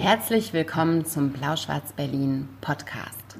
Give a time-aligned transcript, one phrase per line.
[0.00, 3.36] Herzlich willkommen zum Blau-Schwarz-Berlin Podcast.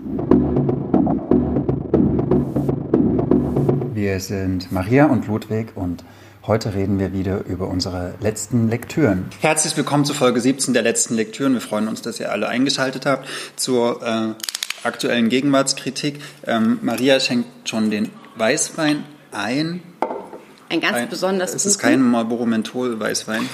[3.94, 6.04] Wir sind Maria und Ludwig und
[6.46, 9.30] heute reden wir wieder über unsere letzten Lektüren.
[9.40, 11.54] Herzlich willkommen zu Folge 17 der letzten Lektüren.
[11.54, 14.34] Wir freuen uns, dass ihr alle eingeschaltet habt zur äh,
[14.86, 16.20] aktuellen Gegenwartskritik.
[16.46, 19.82] Ähm, Maria schenkt schon den Weißwein ein.
[20.68, 23.48] Ein ganz ein, besonders Es ist kein Marlboro Menthol Weißwein.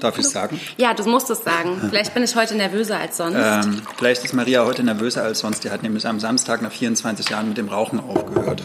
[0.00, 0.60] Darf ich sagen?
[0.76, 1.80] Ja, du musst es sagen.
[1.88, 3.36] Vielleicht bin ich heute nervöser als sonst.
[3.38, 5.64] Ähm, vielleicht ist Maria heute nervöser als sonst.
[5.64, 8.62] Die hat nämlich am Samstag nach 24 Jahren mit dem Rauchen aufgehört.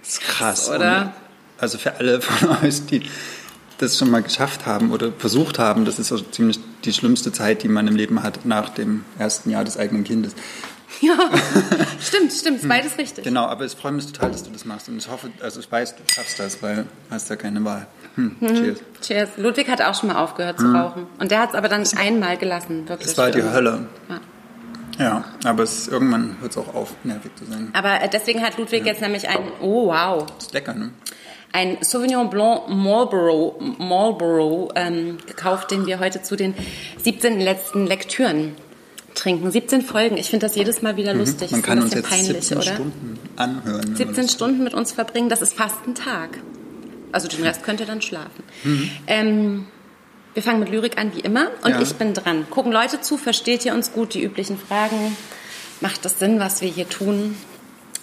[0.00, 1.02] Das ist krass, oder?
[1.02, 1.12] Und
[1.58, 3.02] also für alle von euch, die
[3.78, 7.62] das schon mal geschafft haben oder versucht haben, das ist so ziemlich die schlimmste Zeit,
[7.62, 10.34] die man im Leben hat nach dem ersten Jahr des eigenen Kindes.
[11.00, 11.16] Ja,
[12.00, 13.24] stimmt, stimmt, beides richtig.
[13.24, 15.70] Genau, aber ich freue mich total, dass du das machst und ich hoffe, also ich
[15.70, 17.86] weiß, du schaffst das, weil du hast ja keine Wahl.
[18.20, 18.54] Hm, mhm.
[18.54, 18.78] Cheers.
[19.00, 19.30] Cheers.
[19.36, 20.76] Ludwig hat auch schon mal aufgehört zu mhm.
[20.76, 23.08] rauchen und der hat es aber dann einmal gelassen, wirklich.
[23.08, 23.86] Das war die Hölle.
[24.08, 24.20] Ja.
[24.98, 27.70] Ja, aber es, irgendwann hört es auch auf, nervig zu sein.
[27.72, 28.88] Aber äh, deswegen hat Ludwig ja.
[28.88, 30.26] jetzt nämlich ein, oh wow.
[30.26, 30.90] Das ist lecker, ne?
[31.52, 36.54] Ein Sauvignon Blanc Marlborough, Marlborough ähm, gekauft, den wir heute zu den
[37.02, 38.54] 17 letzten Lektüren
[39.14, 39.50] trinken.
[39.50, 40.16] 17 Folgen.
[40.16, 41.20] Ich finde das jedes Mal wieder mhm.
[41.20, 41.50] lustig.
[41.50, 42.66] Man kann uns jetzt peinlich, 17 oder?
[42.74, 43.96] Stunden anhören.
[43.96, 46.38] 17 Stunden mit uns verbringen, das ist fast ein Tag.
[47.12, 48.44] Also den Rest könnt ihr dann schlafen.
[48.64, 48.90] Mhm.
[49.06, 49.66] Ähm,
[50.34, 51.50] wir fangen mit Lyrik an, wie immer.
[51.62, 51.80] Und ja.
[51.80, 52.48] ich bin dran.
[52.50, 55.16] Gucken Leute zu, versteht ihr uns gut, die üblichen Fragen.
[55.80, 57.36] Macht das Sinn, was wir hier tun?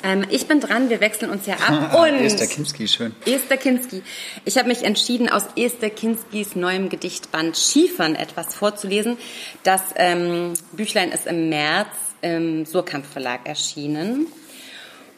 [0.04, 1.94] Ähm, ich bin dran, wir wechseln uns ja ab.
[2.00, 3.16] und Esther Kinski, schön.
[3.26, 4.04] Esther Kinski.
[4.46, 9.18] Ich habe mich entschieden, aus Esther Kinskis neuem Gedichtband Schiefern etwas vorzulesen.
[9.64, 11.88] Das ähm, Büchlein ist im März
[12.22, 14.28] im Surkamp Verlag erschienen.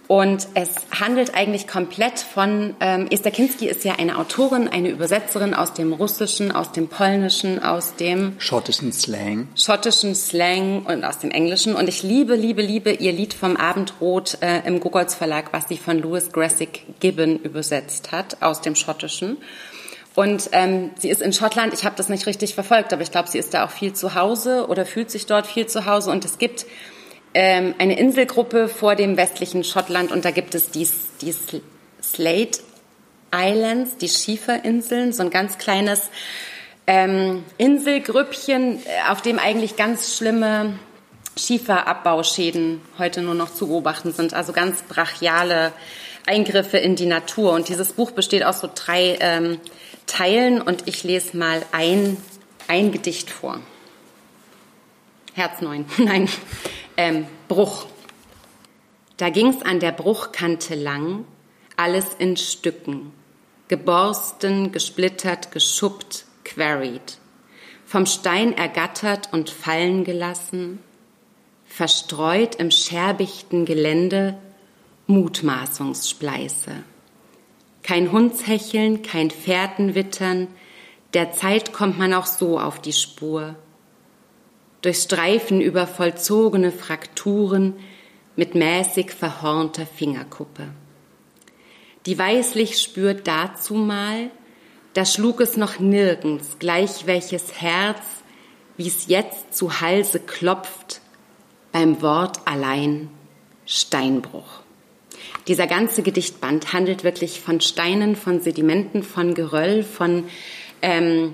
[0.10, 5.54] Und es handelt eigentlich komplett von, ähm, Esther Kinski ist ja eine Autorin, eine Übersetzerin
[5.54, 9.50] aus dem Russischen, aus dem Polnischen, aus dem schottischen Slang.
[9.56, 11.76] Schottischen Slang und aus dem Englischen.
[11.76, 15.78] Und ich liebe, liebe, liebe ihr Lied vom Abendrot äh, im Gogolz Verlag, was sie
[15.78, 19.38] von Louis Grassic Gibbon übersetzt hat, aus dem Schottischen.
[20.16, 23.30] Und ähm, sie ist in Schottland, ich habe das nicht richtig verfolgt, aber ich glaube,
[23.30, 26.10] sie ist da auch viel zu Hause oder fühlt sich dort viel zu Hause.
[26.10, 26.66] Und es gibt
[27.34, 30.88] ähm, eine Inselgruppe vor dem westlichen Schottland und da gibt es die,
[31.22, 31.34] die
[32.02, 32.60] Slate
[33.34, 36.10] Islands, die Schieferinseln, so ein ganz kleines
[36.88, 40.80] ähm, Inselgrüppchen, äh, auf dem eigentlich ganz schlimme
[41.38, 45.72] Schieferabbauschäden heute nur noch zu beobachten sind, also ganz brachiale
[46.26, 47.54] Eingriffe in die Natur.
[47.54, 49.60] Und dieses Buch besteht aus so drei ähm,
[50.08, 52.18] Teilen und ich lese mal ein,
[52.68, 53.60] ein Gedicht vor.
[55.34, 56.28] Herz 9, nein,
[57.00, 57.86] ähm, Bruch.
[59.16, 61.24] Da ging's an der Bruchkante lang,
[61.78, 63.14] alles in Stücken,
[63.70, 67.18] geborsten, gesplittert, geschuppt, quarried,
[67.86, 70.80] vom Stein ergattert und fallen gelassen,
[71.66, 74.38] verstreut im scherbichten Gelände
[75.08, 76.84] Mutmaßungsspleiße.
[77.82, 80.50] Kein Hundshecheln, kein Fährtenwittern,
[81.14, 83.56] der Zeit kommt man auch so auf die Spur
[84.82, 87.74] durch Streifen über vollzogene Frakturen
[88.36, 90.68] mit mäßig verhornter Fingerkuppe.
[92.06, 94.32] Die weißlich spürt dazu mal,
[94.94, 98.02] da schlug es noch nirgends, gleich welches Herz,
[98.78, 101.02] wie es jetzt zu Halse klopft,
[101.72, 103.10] beim Wort allein
[103.66, 104.62] Steinbruch.
[105.48, 110.24] Dieser ganze Gedichtband handelt wirklich von Steinen, von Sedimenten, von Geröll, von
[110.82, 111.34] ähm,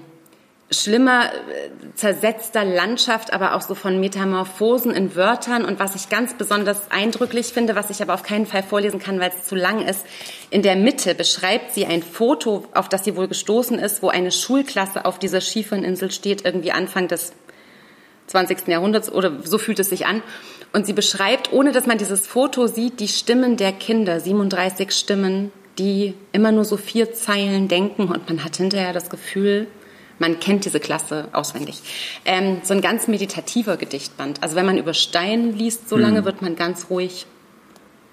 [0.71, 5.63] schlimmer, äh, zersetzter Landschaft, aber auch so von Metamorphosen in Wörtern.
[5.63, 9.19] Und was ich ganz besonders eindrücklich finde, was ich aber auf keinen Fall vorlesen kann,
[9.19, 10.05] weil es zu lang ist,
[10.49, 14.31] in der Mitte beschreibt sie ein Foto, auf das sie wohl gestoßen ist, wo eine
[14.31, 17.33] Schulklasse auf dieser Schieferninsel steht, irgendwie Anfang des
[18.27, 18.67] 20.
[18.67, 20.23] Jahrhunderts oder so fühlt es sich an.
[20.73, 25.51] Und sie beschreibt, ohne dass man dieses Foto sieht, die Stimmen der Kinder, 37 Stimmen,
[25.77, 29.67] die immer nur so vier Zeilen denken und man hat hinterher das Gefühl,
[30.19, 31.81] man kennt diese Klasse auswendig.
[32.25, 34.41] Ähm, so ein ganz meditativer Gedichtband.
[34.43, 36.25] Also wenn man über Stein liest, so lange hm.
[36.25, 37.25] wird man ganz ruhig.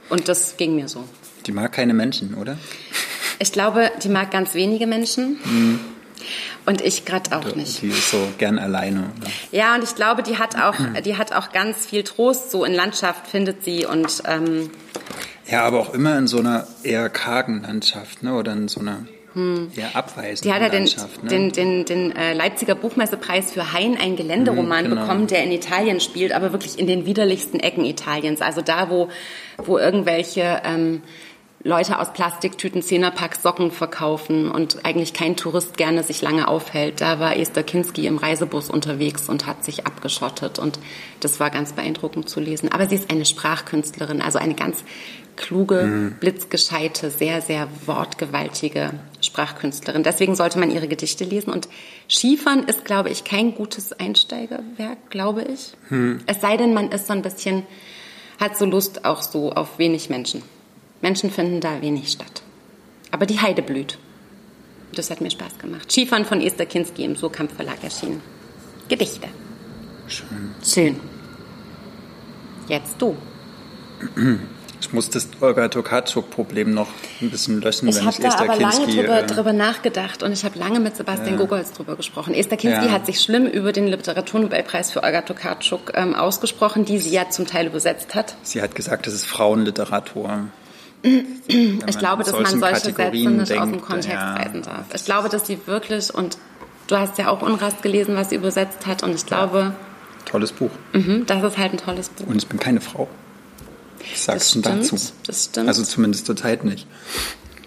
[0.08, 1.04] Und das ging mir so.
[1.46, 2.58] Die mag keine Menschen, oder?
[3.38, 5.38] Ich glaube, die mag ganz wenige Menschen.
[5.42, 5.80] Hm.
[6.64, 7.82] Und ich gerade auch nicht.
[7.82, 9.10] Die ist so gern alleine.
[9.16, 9.30] Oder?
[9.50, 12.52] Ja, und ich glaube, die hat auch, die hat auch ganz viel Trost.
[12.52, 14.70] So in Landschaft findet sie und ähm,
[15.48, 18.34] ja, aber auch immer in so einer eher kargen Landschaft, ne?
[18.34, 19.70] Oder in so einer hm.
[19.74, 20.44] ja, abweisend.
[20.44, 21.28] Die hat ja den, ne?
[21.28, 25.02] den, den, den äh, Leipziger Buchmessepreis für Hein, ein Geländeroman, hm, genau.
[25.02, 28.42] bekommen, der in Italien spielt, aber wirklich in den widerlichsten Ecken Italiens.
[28.42, 29.08] Also da, wo,
[29.58, 31.02] wo irgendwelche ähm,
[31.64, 37.00] Leute aus Plastiktüten Zehnerpack Socken verkaufen und eigentlich kein Tourist gerne sich lange aufhält.
[37.00, 40.80] Da war Esther Kinski im Reisebus unterwegs und hat sich abgeschottet und
[41.20, 42.72] das war ganz beeindruckend zu lesen.
[42.72, 44.82] Aber sie ist eine Sprachkünstlerin, also eine ganz
[45.36, 46.16] kluge, mhm.
[46.18, 50.02] blitzgescheite, sehr, sehr wortgewaltige Sprachkünstlerin.
[50.02, 51.52] Deswegen sollte man ihre Gedichte lesen.
[51.52, 51.68] Und
[52.08, 55.74] Skifahren ist, glaube ich, kein gutes Einsteigerwerk, glaube ich.
[55.90, 56.22] Mhm.
[56.26, 57.64] Es sei denn, man ist so ein bisschen,
[58.40, 60.42] hat so Lust auch so auf wenig Menschen.
[61.02, 62.42] Menschen finden da wenig statt.
[63.10, 63.98] Aber die Heide blüht.
[64.94, 65.90] Das hat mir Spaß gemacht.
[65.90, 68.22] Skifahren von Esther Kinski im Surkamp Verlag erschienen.
[68.88, 69.28] Gedichte.
[70.06, 70.54] Schön.
[70.64, 71.00] Schön.
[72.68, 73.16] Jetzt du.
[74.80, 76.88] Ich muss das Olga Tokarczuk-Problem noch
[77.20, 78.54] ein bisschen löschen, ich wenn ich Esther Kinski...
[78.54, 81.36] Ich habe lange drüber, äh, drüber, nachgedacht und ich habe lange mit Sebastian ja.
[81.36, 82.34] Gogolz drüber gesprochen.
[82.34, 82.92] Esther Kinski ja.
[82.92, 87.46] hat sich schlimm über den Literaturnobelpreis für Olga Tokarczuk ähm, ausgesprochen, die sie ja zum
[87.46, 88.34] Teil übersetzt hat.
[88.42, 90.48] Sie hat gesagt, das ist Frauenliteratur
[91.02, 94.34] ich glaube, dass man solche Kategorien Sätze nicht denkt, aus dem Kontext ja.
[94.34, 94.84] reißen darf.
[94.94, 96.38] Ich glaube, dass sie wirklich, und
[96.86, 99.74] du hast ja auch Unrast gelesen, was sie übersetzt hat, und ich glaube...
[100.24, 100.70] Tolles Buch.
[100.92, 102.26] Mhm, das ist halt ein tolles Buch.
[102.26, 103.08] Und ich bin keine Frau.
[104.00, 104.96] Ich sag's schon dazu.
[105.26, 105.68] Das stimmt.
[105.68, 106.86] Also zumindest zur Zeit nicht.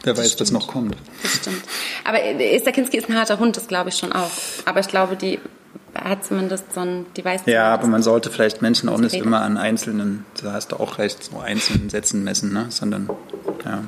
[0.03, 0.41] Wer das weiß, stimmt.
[0.41, 0.95] was noch kommt.
[1.21, 1.63] Das stimmt.
[2.03, 4.31] Aber Esther Kinski ist ein harter Hund, das glaube ich schon auch.
[4.65, 5.39] Aber ich glaube, die
[5.93, 9.41] hat zumindest so ein, die weiß Ja, aber man sollte vielleicht Menschen auch nicht immer
[9.41, 12.67] an einzelnen, da hast du auch recht, so einzelnen Sätzen messen, ne?
[12.69, 13.09] sondern,
[13.63, 13.83] ja.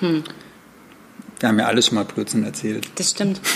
[0.00, 0.24] Hm.
[1.40, 2.88] Wir haben ja alles schon mal Blödsinn erzählt.
[2.96, 3.40] Das stimmt.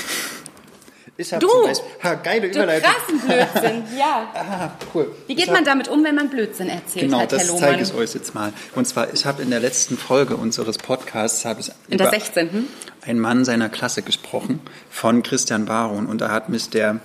[1.19, 2.91] Ich hab du, zum Beispiel, ha, geile du Überleitung.
[2.91, 4.31] krassen Blödsinn, ja.
[4.35, 5.15] ah, cool.
[5.27, 8.13] Wie geht man damit um, wenn man Blödsinn erzählt genau, hat, das zeige ich euch
[8.13, 8.53] jetzt mal.
[8.75, 12.69] Und zwar, ich habe in der letzten Folge unseres Podcasts, habe ich in der 16.
[13.07, 14.61] einen Mann seiner Klasse gesprochen,
[14.91, 16.05] von Christian Baron.
[16.05, 17.01] Und da hat mich der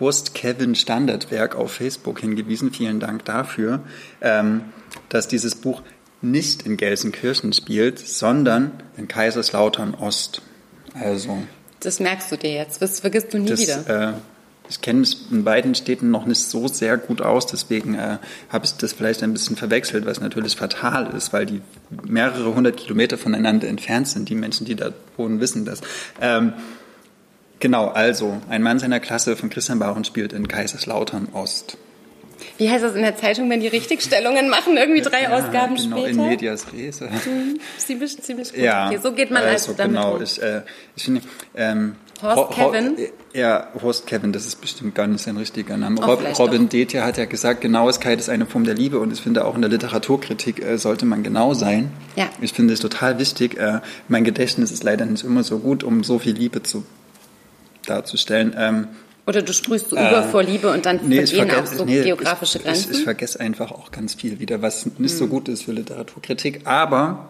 [0.00, 2.72] Horst Kevin Standardwerk auf Facebook hingewiesen.
[2.72, 3.80] Vielen Dank dafür,
[4.20, 4.62] ähm,
[5.08, 5.82] dass dieses Buch
[6.20, 10.42] nicht in Gelsenkirchen spielt, sondern in Kaiserslautern Ost.
[10.94, 11.38] Also.
[11.80, 12.80] Das merkst du dir jetzt.
[12.80, 14.10] Das vergisst du nie das, wieder.
[14.10, 14.14] Äh,
[14.68, 18.16] ich kenne mich in beiden Städten noch nicht so sehr gut aus, deswegen äh,
[18.48, 21.60] habe ich das vielleicht ein bisschen verwechselt, was natürlich fatal ist, weil die
[22.02, 24.30] mehrere hundert Kilometer voneinander entfernt sind.
[24.30, 25.82] Die Menschen, die da wohnen, wissen das.
[26.20, 26.54] Ähm,
[27.60, 31.78] Genau, also ein Mann seiner Klasse von Christian Baron spielt in Kaiserslautern Ost.
[32.58, 35.98] Wie heißt das in der Zeitung, wenn die Richtigstellungen machen, irgendwie drei ja, Ausgaben genau,
[35.98, 36.10] später?
[36.10, 37.00] in medias res.
[37.00, 38.62] Mhm, ziemlich, ziemlich gut.
[38.62, 40.22] Ja, okay, so geht man also, also damit genau, um.
[40.22, 40.62] ich, äh,
[40.94, 41.22] ich finde,
[41.56, 42.96] ähm, Horst Ho Kevin?
[43.32, 46.00] Ja, Horst Kevin, das ist bestimmt gar nicht sein richtiger Name.
[46.00, 49.20] Oh, Rob, Robin Detje hat ja gesagt, Genauigkeit ist eine Form der Liebe und ich
[49.20, 51.90] finde auch in der Literaturkritik äh, sollte man genau sein.
[52.16, 52.28] Ja.
[52.40, 53.58] Ich finde es total wichtig.
[53.58, 56.84] Äh, mein Gedächtnis ist leider nicht immer so gut, um so viel Liebe zu
[57.86, 58.54] darzustellen.
[58.56, 58.88] Ähm,
[59.26, 61.84] oder du sprühst so äh, über vor Liebe und dann nee, vergehen vergess, auch so
[61.84, 62.92] nee, geografische ich, Grenzen?
[62.92, 65.18] Ich, ich, vergesse einfach auch ganz viel wieder, was nicht hm.
[65.18, 66.66] so gut ist für Literaturkritik.
[66.66, 67.28] Aber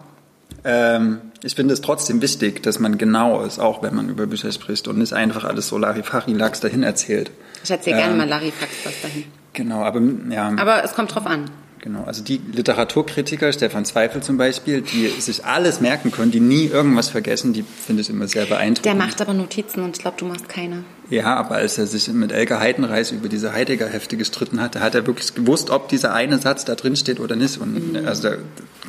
[0.63, 4.51] ähm, ich finde es trotzdem wichtig, dass man genau ist, auch wenn man über Bücher
[4.51, 7.31] spricht und nicht einfach alles so Larifari-Lachs dahin erzählt.
[7.63, 9.25] Ich erzähle ähm, gerne mal Larifax dahin.
[9.53, 10.53] Genau, aber ja.
[10.57, 11.49] Aber es kommt drauf an.
[11.85, 16.65] Genau, also die Literaturkritiker, Stefan Zweifel zum Beispiel, die sich alles merken können, die nie
[16.65, 18.87] irgendwas vergessen, die finde ich immer sehr beeindruckend.
[18.87, 20.83] Der macht aber Notizen und ich glaube, du machst keine.
[21.11, 25.05] Ja, aber als er sich mit Elke Heidenreis über diese Heidegger-Hefte gestritten hatte, hat er
[25.05, 27.59] wirklich gewusst, ob dieser eine Satz da drin steht oder nicht.
[27.59, 28.07] Und mhm.
[28.07, 28.29] also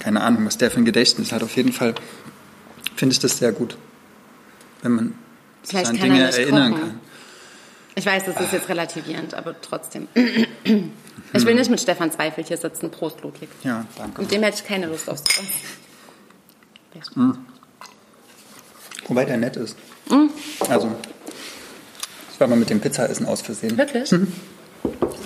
[0.00, 1.42] keine Ahnung, was der für ein Gedächtnis hat.
[1.42, 1.94] Auf jeden Fall
[2.94, 3.76] finde ich das sehr gut,
[4.80, 5.14] wenn man
[5.64, 6.82] Vielleicht sich an Dinge erinnern kochen.
[6.82, 7.00] kann.
[7.94, 10.08] Ich weiß, das ist jetzt relativierend, aber trotzdem.
[11.36, 12.90] Ich will nicht mit Stefan Zweifel hier sitzen.
[12.90, 13.48] Prost, Ludwig.
[13.62, 14.22] Ja, danke.
[14.22, 15.50] Mit dem hätte ich keine Lust aufzukommen.
[17.14, 17.38] Mhm.
[19.08, 19.76] Wobei der nett ist.
[20.10, 20.30] Mhm.
[20.68, 20.90] Also,
[22.32, 23.76] ich war mal mit dem Pizzaessen aus Versehen.
[23.76, 24.10] Wirklich?
[24.12, 24.32] Mhm.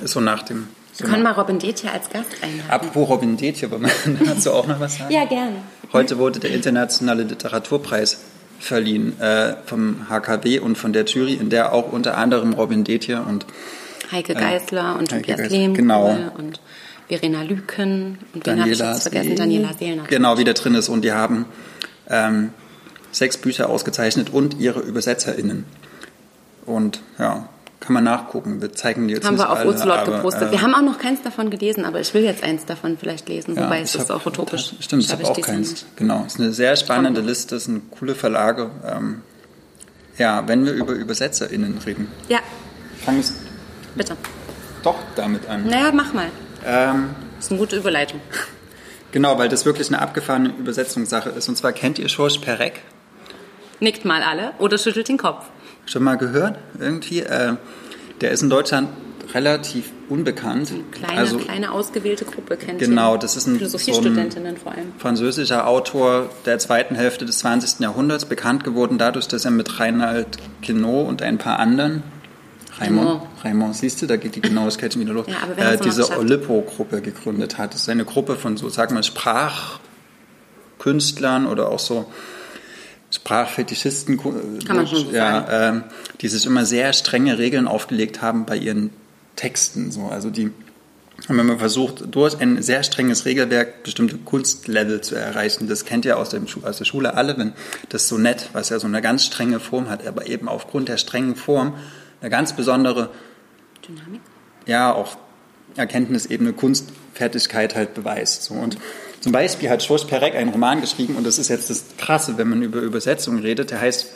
[0.02, 0.69] Ist so nach dem.
[0.93, 2.71] So Wir können mal Robin Detje als Gast einladen.
[2.71, 3.69] Apropos Robin Detje,
[4.26, 5.12] hast du auch noch was sagen?
[5.12, 5.57] Ja, gerne.
[5.93, 8.21] Heute wurde der Internationale Literaturpreis
[8.59, 13.23] verliehen äh, vom HKW und von der Jury, in der auch unter anderem Robin Detje
[13.23, 13.47] und
[14.12, 16.17] Heike Geißler und Heike Tobias Lehm genau.
[16.37, 16.61] und
[17.09, 19.37] Verena Lüken und wen habe ich Daniela jetzt vergessen?
[19.37, 20.05] Daniela Seelner.
[20.05, 20.88] Genau, wie der drin ist.
[20.88, 21.45] Und die haben
[22.09, 22.50] ähm,
[23.12, 25.64] sechs Bücher ausgezeichnet und ihre ÜbersetzerInnen.
[26.67, 27.49] Und ja,
[27.81, 28.61] kann man nachgucken.
[28.61, 30.49] Wir zeigen die jetzt Haben wir auf alle, aber, gepostet.
[30.49, 33.29] äh, wir haben auch noch keins davon gelesen, aber ich will jetzt eins davon vielleicht
[33.29, 34.75] lesen, ja, wobei es ich ist hab- auch utopisch.
[34.81, 35.87] Stimmt, ich habe auch keins.
[35.97, 38.71] Genau, es ist eine sehr spannende Liste, es sind coole Verlage.
[38.87, 39.23] Ähm,
[40.19, 42.38] ja, wenn wir über ÜbersetzerInnen reden, Ja,
[43.07, 43.23] wir
[43.95, 44.17] bitte.
[44.83, 45.67] doch damit an.
[45.67, 46.29] Naja, mach mal.
[46.65, 48.21] Ähm, Das ist eine gute Überleitung.
[49.13, 51.49] genau, weil das wirklich eine abgefahrene Übersetzungssache ist.
[51.49, 52.81] Und zwar kennt ihr Schorsch Perek?
[53.81, 55.47] Nickt mal alle oder schüttelt den Kopf.
[55.87, 56.59] Schon mal gehört?
[56.79, 57.21] Irgendwie?
[57.21, 57.55] Äh,
[58.21, 58.91] der ist in Deutschland
[59.35, 60.71] relativ unbekannt.
[60.71, 64.93] Eine kleine, also, kleine ausgewählte Gruppe kennt Genau, das ist ein, Philosophiestudentinnen vor allem.
[64.99, 67.81] französischer Autor der zweiten Hälfte des 20.
[67.81, 72.03] Jahrhunderts, bekannt geworden dadurch, dass er mit Reinhard Queneau und ein paar anderen
[72.79, 73.27] Raimond, Genau.
[73.43, 76.17] Raimond, siehst du, da geht die Genauigkeit wieder los, Ja, wir äh, diese.
[76.17, 77.75] Olippo-Gruppe gegründet hat.
[77.75, 82.07] Das ist eine Gruppe von so, sag mal, Sprachkünstlern oder auch so
[83.11, 85.85] Sprachfetischisten, so ja, ähm,
[86.21, 88.91] die sich immer sehr strenge Regeln aufgelegt haben bei ihren
[89.35, 89.91] Texten.
[89.91, 90.07] So.
[90.07, 90.53] Also die
[91.29, 95.69] haben immer versucht, durch ein sehr strenges Regelwerk bestimmte Kunstlevel zu erreichen.
[95.69, 97.53] Das kennt ihr aus, dem, aus der Schule alle, wenn
[97.89, 101.37] das Sonett, was ja so eine ganz strenge Form hat, aber eben aufgrund der strengen
[101.37, 101.75] Form
[102.21, 103.11] eine ganz besondere
[103.87, 104.21] Dynamik?
[104.67, 105.17] ja auch
[105.77, 108.45] Erkenntnisebene, Kunstfertigkeit halt beweist.
[108.45, 108.55] So.
[108.55, 108.79] Und
[109.21, 112.49] zum Beispiel hat Georges Perec einen Roman geschrieben, und das ist jetzt das Krasse, wenn
[112.49, 114.12] man über Übersetzung redet, der heißt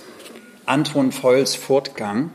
[0.66, 2.30] Anton Foyls Fortgang.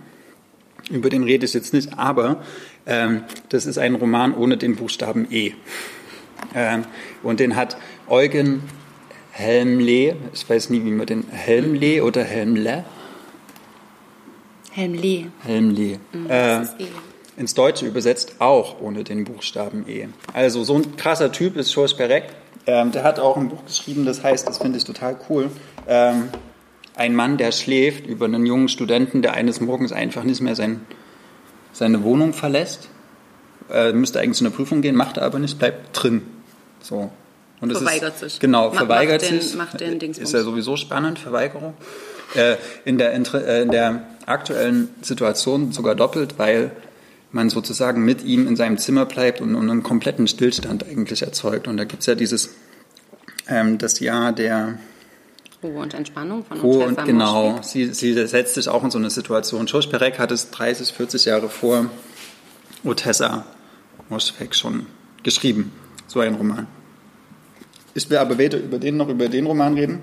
[0.89, 2.43] Über den rede ich jetzt nicht, aber
[2.85, 5.53] ähm, das ist ein Roman ohne den Buchstaben E.
[6.55, 6.85] Ähm,
[7.21, 8.63] und den hat Eugen
[9.31, 12.85] Helmle, ich weiß nie, wie man den, Helmle oder Helmle?
[14.79, 15.99] Helm Lee.
[16.13, 16.61] Mhm, Äh,
[17.37, 20.07] ins Deutsche übersetzt auch ohne den Buchstaben E.
[20.33, 22.23] Also so ein krasser Typ ist Georges Perec.
[22.67, 25.49] Ähm, der hat auch ein Buch geschrieben, das heißt, das finde ich total cool,
[25.87, 26.29] ähm,
[26.95, 30.81] ein Mann, der schläft, über einen jungen Studenten, der eines Morgens einfach nicht mehr sein,
[31.71, 32.89] seine Wohnung verlässt.
[33.71, 36.23] Äh, müsste eigentlich zu einer Prüfung gehen, macht er aber nicht, bleibt drin.
[36.81, 37.09] So.
[37.61, 38.39] Und Verweigert ist, sich.
[38.39, 39.55] Genau, Macht- verweigert macht den- sich.
[39.55, 40.29] macht den Dingsbums.
[40.29, 41.73] ist ja sowieso spannend, Verweigerung.
[42.35, 46.71] Äh, in, der, äh, in der aktuellen Situation sogar doppelt, weil
[47.31, 51.67] man sozusagen mit ihm in seinem Zimmer bleibt und, und einen kompletten Stillstand eigentlich erzeugt.
[51.67, 52.55] Und da gibt es ja dieses,
[53.47, 54.79] ähm, das Jahr der
[55.61, 59.09] Ruhe und Entspannung von Ruhe und genau, sie, sie setzt sich auch in so eine
[59.09, 59.65] Situation.
[59.65, 61.89] Georges Perec hat es 30, 40 Jahre vor
[62.85, 63.45] Otessa
[64.07, 64.85] Moschweg schon
[65.21, 65.73] geschrieben,
[66.07, 66.67] so ein Roman.
[67.93, 69.99] Ich will aber weder über den noch über den Roman reden.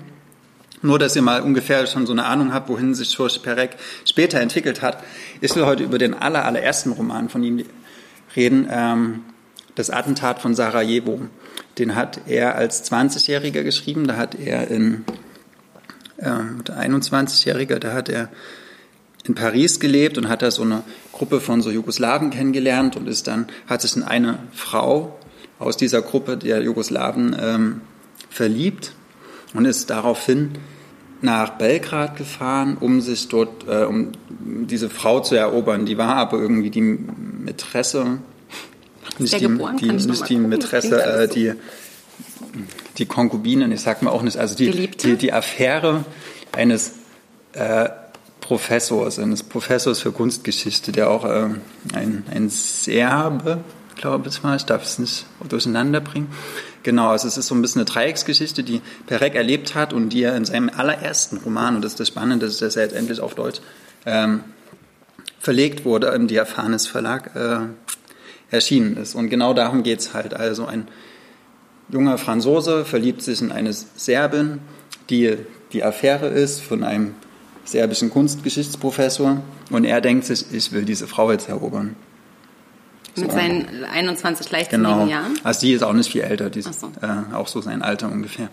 [0.81, 3.71] Nur, dass ihr mal ungefähr schon so eine Ahnung habt, wohin sich Georges Perec
[4.05, 5.03] später entwickelt hat.
[5.41, 7.63] Ich will heute über den aller, allerersten Roman von ihm
[8.35, 9.23] reden, ähm,
[9.73, 11.21] das Attentat von Sarajevo.
[11.79, 14.07] Den hat er als 20-Jähriger geschrieben.
[14.07, 15.03] Da hat er in,
[16.19, 18.29] ähm, der 21-Jähriger, da hat er
[19.23, 23.27] in Paris gelebt und hat da so eine Gruppe von so Jugoslawen kennengelernt und ist
[23.27, 25.17] dann, hat sich in eine Frau
[25.57, 27.81] aus dieser Gruppe der Jugoslawen ähm,
[28.29, 28.93] verliebt
[29.53, 30.51] und ist daraufhin
[31.21, 35.85] nach Belgrad gefahren, um sich dort, äh, um diese Frau zu erobern.
[35.85, 38.19] Die war aber irgendwie die Mätresse,
[39.17, 41.53] nicht der die, die, nicht die Mätresse, äh, die,
[42.97, 45.07] die Konkubinen, ich sag mal auch nicht, also die, Geliebte?
[45.07, 46.05] die, die Affäre
[46.51, 46.93] eines
[47.53, 47.89] äh,
[48.41, 51.49] Professors, eines Professors für Kunstgeschichte, der auch äh,
[51.93, 53.63] ein, ein Serbe,
[53.97, 56.27] glaube ich war, ich darf es nicht durcheinander bringen.
[56.83, 60.23] Genau, also es ist so ein bisschen eine Dreiecksgeschichte, die Perec erlebt hat und die
[60.23, 63.35] er in seinem allerersten Roman, und das ist das Spannende, dass er jetzt endlich auf
[63.35, 63.59] Deutsch
[64.05, 64.43] ähm,
[65.39, 67.59] verlegt wurde, im Diaphanes Verlag äh,
[68.49, 69.15] erschienen ist.
[69.15, 70.33] Und genau darum geht es halt.
[70.33, 70.87] Also ein
[71.89, 74.59] junger Franzose verliebt sich in eine Serbin,
[75.09, 75.37] die
[75.73, 77.15] die Affäre ist von einem
[77.65, 81.95] serbischen Kunstgeschichtsprofessor und er denkt sich, ich will diese Frau jetzt erobern.
[83.17, 83.37] Mit So.
[83.37, 85.07] seinen 21 leichtsinnigen Genau.
[85.09, 85.33] Jahren.
[85.43, 86.87] Also die ist auch nicht viel älter, die ist so.
[87.01, 88.49] äh, auch so sein Alter ungefähr.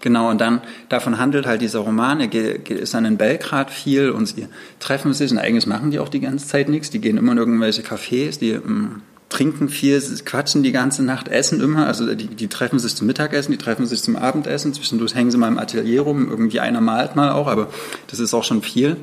[0.00, 2.20] Genau, und dann davon handelt halt dieser Roman.
[2.20, 2.30] Er
[2.70, 4.46] ist dann in Belgrad viel und sie
[4.78, 6.90] treffen sich und eigentlich machen die auch die ganze Zeit nichts.
[6.90, 11.28] Die gehen immer in irgendwelche Cafés, die ähm, trinken viel, sie quatschen die ganze Nacht,
[11.28, 11.86] essen immer.
[11.86, 14.74] Also die, die treffen sich zum Mittagessen, die treffen sich zum Abendessen.
[14.74, 16.28] Zwischendurch hängen sie mal im Atelier rum.
[16.28, 17.68] Irgendwie einer malt mal auch, aber
[18.08, 18.98] das ist auch schon viel.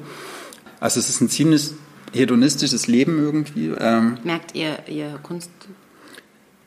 [0.80, 1.72] Also es ist ein ziemlich
[2.14, 3.72] hedonistisches Leben irgendwie.
[3.80, 5.50] Ähm, Merkt ihr, ihr Kunst.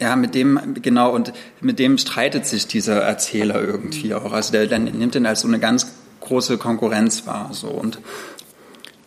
[0.01, 4.33] ja, mit dem, genau, und mit dem streitet sich dieser Erzähler irgendwie auch.
[4.33, 7.51] Also der, der nimmt den als so eine ganz große Konkurrenz wahr.
[7.53, 7.69] So.
[7.69, 7.99] Und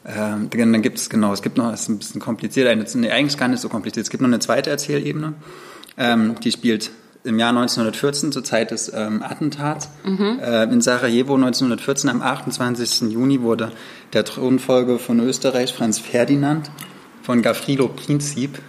[0.06, 3.38] ähm, dann gibt es, genau, es gibt noch, es ist ein bisschen kompliziert, eine, eigentlich
[3.38, 4.06] gar nicht so kompliziert.
[4.06, 5.34] Es gibt noch eine zweite Erzählebene,
[5.98, 6.92] ähm, die spielt
[7.28, 9.90] im Jahr 1914 zur Zeit des ähm, Attentats.
[10.42, 13.12] Äh, in Sarajevo 1914 am 28.
[13.12, 13.72] Juni wurde
[14.14, 16.72] der Thronfolger von Österreich, Franz Ferdinand,
[17.22, 18.60] von Gavrilo Princip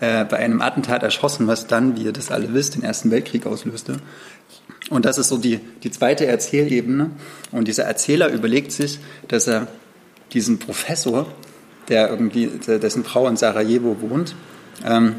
[0.00, 3.46] äh, bei einem Attentat erschossen, was dann, wie ihr das alle wisst, den Ersten Weltkrieg
[3.46, 3.96] auslöste.
[4.90, 7.10] Und das ist so die, die zweite Erzählebene.
[7.50, 9.66] Und dieser Erzähler überlegt sich, dass er
[10.32, 11.26] diesen Professor,
[11.88, 14.34] der irgendwie, dessen Frau in Sarajevo wohnt,
[14.84, 15.16] ähm,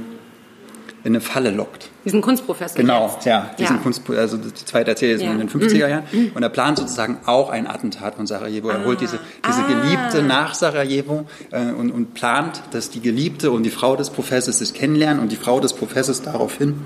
[1.03, 1.89] in eine Falle lockt.
[2.06, 2.77] Diesen Kunstprofessor.
[2.82, 3.25] Genau, jetzt.
[3.25, 3.82] ja, diesen Ja.
[3.82, 5.29] Kunst, also die zweite Erzählung ist Ja.
[5.34, 5.39] Mhm.
[5.41, 6.03] in den 50er Jahren.
[6.36, 8.70] Und er plant sozusagen auch ein Attentat von Sarajevo.
[8.70, 9.68] Er holt diese, diese Ah.
[9.68, 14.60] Geliebte nach Sarajevo äh, und, und plant, dass die Geliebte und die Frau des Professors
[14.60, 16.82] sich kennenlernen und die Frau des Professors daraufhin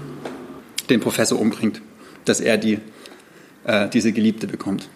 [0.90, 1.82] den Professor umbringt,
[2.26, 2.80] dass er die,
[3.64, 4.90] äh, diese Geliebte bekommt.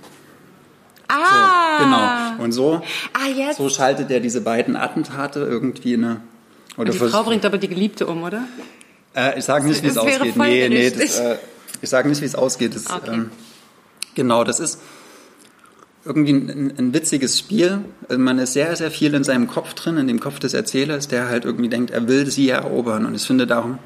[1.07, 1.77] Ah!
[2.35, 2.43] Genau.
[2.43, 2.81] Und so,
[3.13, 3.57] Ah, jetzt.
[3.57, 6.21] so schaltet er diese beiden Attentate irgendwie in eine.
[6.77, 8.43] Oder die Frau bringt aber die Geliebte um, oder?
[9.17, 10.37] Äh, ich sage nicht, wie es ausgeht.
[10.37, 11.37] Nee, nee, das, äh,
[11.81, 12.75] ich sage nicht, wie es ausgeht.
[12.75, 13.11] Das, Okay.
[13.11, 13.31] ähm,
[14.13, 14.79] genau, das ist
[16.05, 17.83] irgendwie ein, ein witziges Spiel.
[18.07, 21.07] Also man ist sehr, sehr viel in seinem Kopf drin, in dem Kopf des Erzählers,
[21.07, 23.05] der halt irgendwie denkt, er will sie erobern.
[23.05, 23.79] Und ich finde, darum,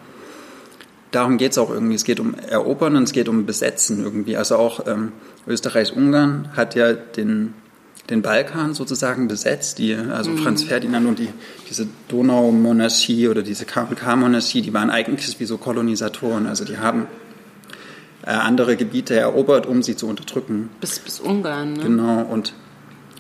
[1.12, 1.96] darum geht es auch irgendwie.
[1.96, 4.36] Es geht um Erobern und es geht um Besetzen irgendwie.
[4.36, 5.14] Also auch ähm,
[5.48, 7.54] Österreich-Ungarn hat ja den,
[8.10, 9.78] den Balkan sozusagen besetzt.
[9.78, 11.30] Die, also Franz Ferdinand und die,
[11.70, 16.48] diese Donaumonarchie oder diese KMK-Monarchie, die waren eigentlich wie so Kolonisatoren.
[16.48, 17.08] Also die haben
[18.24, 20.70] äh, andere Gebiete erobert, um sie zu unterdrücken.
[20.80, 21.84] Bis, bis Ungarn, ne?
[21.84, 22.54] Genau, und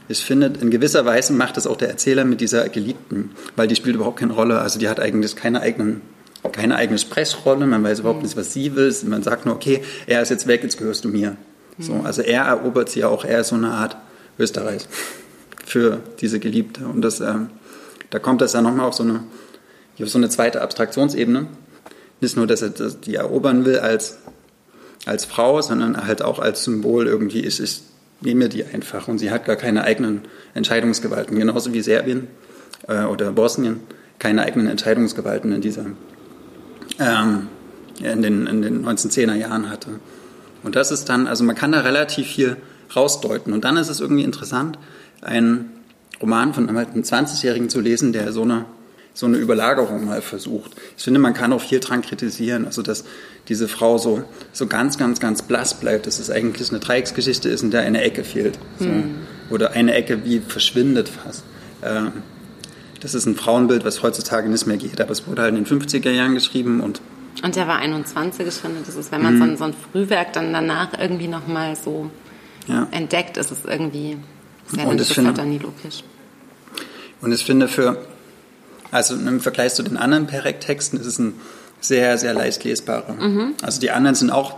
[0.07, 3.75] ich finde, in gewisser Weise macht das auch der Erzähler mit dieser Geliebten, weil die
[3.75, 4.59] spielt überhaupt keine Rolle.
[4.59, 6.01] Also die hat eigentlich keine eigenen
[6.51, 8.93] keine eigene Sprechrolle, man weiß überhaupt nicht, was sie will.
[9.05, 11.37] Man sagt nur, okay, er ist jetzt weg, jetzt gehörst du mir.
[11.77, 13.95] So, also er erobert sie auch, er ist so eine Art
[14.41, 14.87] Österreich
[15.65, 16.85] für diese Geliebte.
[16.85, 17.49] Und das, ähm,
[18.09, 19.23] da kommt das ja nochmal auf so eine,
[20.01, 21.47] auf so eine zweite Abstraktionsebene.
[22.19, 24.17] Nicht nur, dass er die erobern will als,
[25.05, 27.81] als Frau, sondern halt auch als Symbol irgendwie ist, ich
[28.21, 30.21] nehme die einfach und sie hat gar keine eigenen
[30.53, 31.39] Entscheidungsgewalten.
[31.39, 32.27] Genauso wie Serbien
[32.87, 33.79] äh, oder Bosnien
[34.19, 35.85] keine eigenen Entscheidungsgewalten in dieser
[36.99, 37.47] ähm,
[37.99, 39.99] in, den, in den 1910er Jahren hatte.
[40.63, 42.57] Und das ist dann, also man kann da relativ viel
[42.95, 43.53] rausdeuten.
[43.53, 44.77] Und dann ist es irgendwie interessant,
[45.21, 45.71] einen
[46.21, 48.65] Roman von einem 20-Jährigen zu lesen, der so eine,
[49.13, 50.71] so eine Überlagerung mal versucht.
[50.97, 53.03] Ich finde, man kann auch viel dran kritisieren, also dass
[53.47, 57.63] diese Frau so, so ganz, ganz, ganz blass bleibt, dass es eigentlich eine Dreiecksgeschichte ist,
[57.63, 58.59] in der eine Ecke fehlt.
[58.79, 58.87] So.
[59.49, 61.43] Oder eine Ecke wie verschwindet fast.
[61.83, 62.11] Ähm,
[63.01, 65.81] das ist ein Frauenbild, was heutzutage nicht mehr geht, aber es wurde halt in den
[65.81, 67.01] 50er Jahren geschrieben und
[67.43, 70.33] Und der war 21, ich finde, das ist, wenn man so, ein, so ein Frühwerk
[70.33, 72.11] dann danach irgendwie nochmal so
[72.71, 72.87] ja.
[72.91, 74.17] entdeckt, ist es irgendwie
[74.67, 76.03] sehr Und sofort finde- nie logisch.
[77.21, 77.97] Und ich finde für,
[78.91, 81.33] also im Vergleich zu den anderen Perek-Texten ist es ein
[81.79, 83.15] sehr, sehr leicht lesbarer.
[83.61, 84.57] Also die anderen sind auch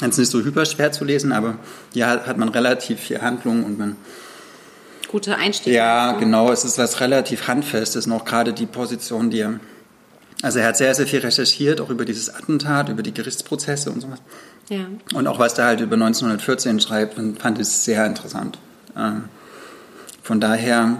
[0.00, 1.58] jetzt nicht so hyperschwer zu lesen, aber
[1.92, 3.96] hier hat man relativ viel Handlung und man,
[5.08, 5.72] Gute Einstieg.
[5.74, 9.58] ja, genau, es ist was relativ Handfestes, noch gerade die Position, die er,
[10.42, 14.00] also er hat sehr, sehr viel recherchiert, auch über dieses Attentat, über die Gerichtsprozesse und
[14.00, 14.20] sowas.
[14.70, 14.86] Ja.
[15.14, 18.56] Und auch was er halt über 1914 schreibt, fand ich sehr interessant.
[18.96, 19.24] Ähm,
[20.22, 20.96] Von daher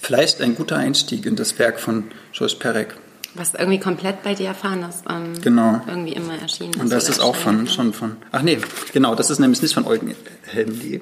[0.00, 2.94] vielleicht ein guter Einstieg in das Werk von Georges Perec.
[3.34, 5.04] Was irgendwie komplett bei dir erfahren ist.
[5.08, 5.80] Ähm, Genau.
[5.86, 8.58] Irgendwie immer erschienen Und das ist auch von, schon von, ach nee,
[8.92, 10.14] genau, das ist nämlich nicht von Eugen
[10.52, 11.00] Helmli.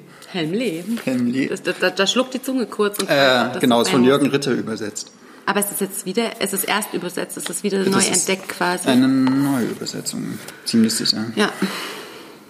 [1.03, 1.49] Helmli.
[1.49, 1.61] Das,
[1.95, 2.99] da, schluckt die Zunge kurz.
[2.99, 5.11] Und Äh, genau, ist von Jürgen Ritter übersetzt.
[5.45, 8.49] Aber es ist jetzt wieder, es ist erst übersetzt, es ist wieder neu Das entdeckt
[8.49, 8.87] quasi.
[8.87, 11.25] Eine neue Übersetzung, ziemlich sicher.
[11.35, 11.51] Ja.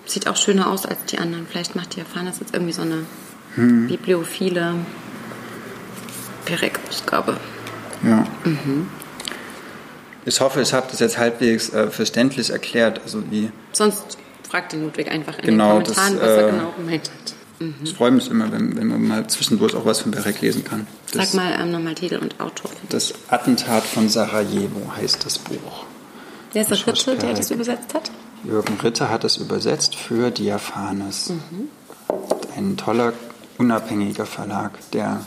[0.05, 1.47] Sieht auch schöner aus als die anderen.
[1.49, 3.05] Vielleicht macht die das jetzt irgendwie so eine
[3.55, 3.87] Hm.
[3.87, 4.75] bibliophile
[6.45, 7.37] Perek-Ausgabe.
[8.03, 8.25] Ja.
[10.25, 14.17] Ich hoffe, ich habe das jetzt halbwegs äh, verständlich erklärt, also wie Sonst
[14.49, 17.33] fragt den Ludwig einfach in Genau, den Kommentaren, das, was er äh, genau gemeint hat.
[17.83, 20.87] Ich freue mich immer, wenn, wenn man mal zwischendurch auch was von Berek lesen kann.
[21.11, 22.71] Sag Das, mal ähm, nochmal Titel und Autor.
[22.89, 25.85] das Attentat von Sarajevo heißt das Buch.
[26.53, 28.11] Wer ist der Schloss Ritschel, der das übersetzt hat?
[28.43, 31.29] Jürgen Ritter hat es übersetzt für Diaphanes.
[31.29, 31.69] Mhm.
[32.57, 33.13] Ein toller,
[33.57, 35.25] unabhängiger Verlag, der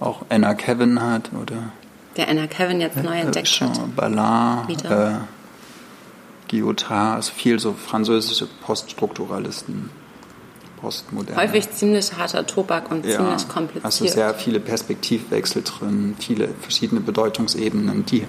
[0.00, 1.72] auch Anna Kevin hat oder
[2.16, 3.96] Der Anna Kevin jetzt neu entdeckt Jean hat.
[3.96, 5.08] Ballard, Wieder.
[6.50, 9.90] äh, Guiotard, also viel so französische Poststrukturalisten,
[10.84, 11.40] Postmoderne.
[11.40, 13.84] Häufig ziemlich harter Tobak und Ja, ziemlich kompliziert.
[13.86, 18.24] also sehr viele Perspektivwechsel drin, viele verschiedene Bedeutungsebenen, die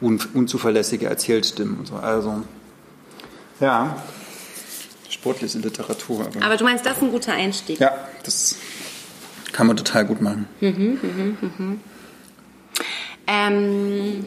[0.00, 1.96] un unzuverlässige Erzählstimmen und so.
[1.96, 2.42] Also,
[3.60, 3.96] ja,
[5.08, 6.26] sportliche Literatur.
[6.26, 7.80] Aber, Aber du meinst, das ist ein guter Einstieg?
[7.80, 7.90] ja,
[8.22, 8.56] das
[9.52, 10.46] kann man total gut machen.
[13.28, 14.24] Ähm,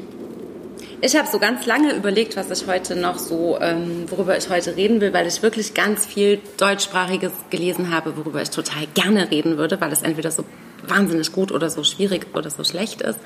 [1.02, 4.76] ich habe so ganz lange überlegt, was ich heute noch so, ähm, worüber ich heute
[4.76, 9.58] reden will, weil ich wirklich ganz viel deutschsprachiges gelesen habe, worüber ich total gerne reden
[9.58, 10.44] würde, weil es entweder so
[10.88, 13.20] wahnsinnig gut oder so schwierig oder so schlecht ist.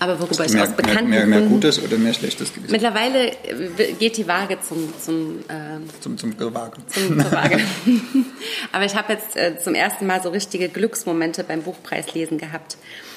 [0.00, 2.72] aber worüber ich mehr, aus bekannten mehr, mehr, mehr Gutes oder mehr Schlechtes gewesen?
[2.72, 6.78] Mittlerweile äh, geht die Waage zum, zum, äh, Zum, zum Gewage.
[6.88, 7.60] zum, zur Waage.
[8.72, 12.76] Aber ich habe jetzt äh, zum ersten Mal so richtige Glücksmomente beim Buchpreislesen gehabt.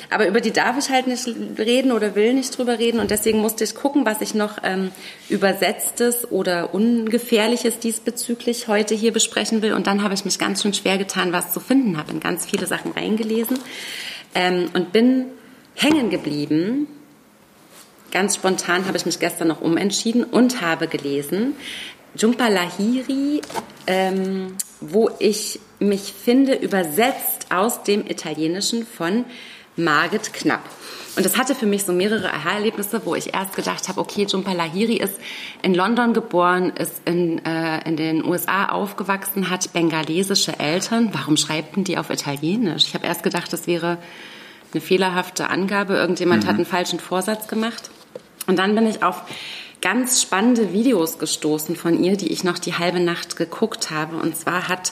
[0.10, 3.00] Aber über die darf ich halt nicht reden oder will nicht drüber reden.
[3.00, 4.92] Und deswegen musste ich gucken, was ich noch ähm,
[5.30, 9.74] übersetztes oder ungefährliches diesbezüglich heute hier besprechen will.
[9.74, 12.46] Und dann habe ich mich ganz schön schwer getan, was zu finden, habe in ganz
[12.46, 13.60] viele Sachen reingelesen.
[14.34, 15.26] Ähm, und bin
[15.76, 16.88] hängen geblieben.
[18.12, 21.56] Ganz spontan habe ich mich gestern noch umentschieden und habe gelesen
[22.16, 23.42] Jumpa Lahiri,
[23.86, 29.26] ähm, wo ich mich finde, übersetzt aus dem Italienischen von
[29.78, 30.62] Margit Knapp.
[31.18, 34.54] Und das hatte für mich so mehrere Aha-Erlebnisse, wo ich erst gedacht habe, okay, Jumpa
[34.54, 35.20] Lahiri ist
[35.64, 41.10] in London geboren, ist in, äh, in den USA aufgewachsen, hat bengalesische Eltern.
[41.14, 42.84] Warum schreibt denn die auf Italienisch?
[42.86, 43.98] Ich habe erst gedacht, das wäre
[44.74, 45.96] eine fehlerhafte Angabe.
[45.96, 47.90] Irgendjemand hat einen falschen Vorsatz gemacht.
[48.46, 49.24] Und dann bin ich auf
[49.82, 54.18] ganz spannende Videos gestoßen von ihr, die ich noch die halbe Nacht geguckt habe.
[54.18, 54.92] Und zwar hat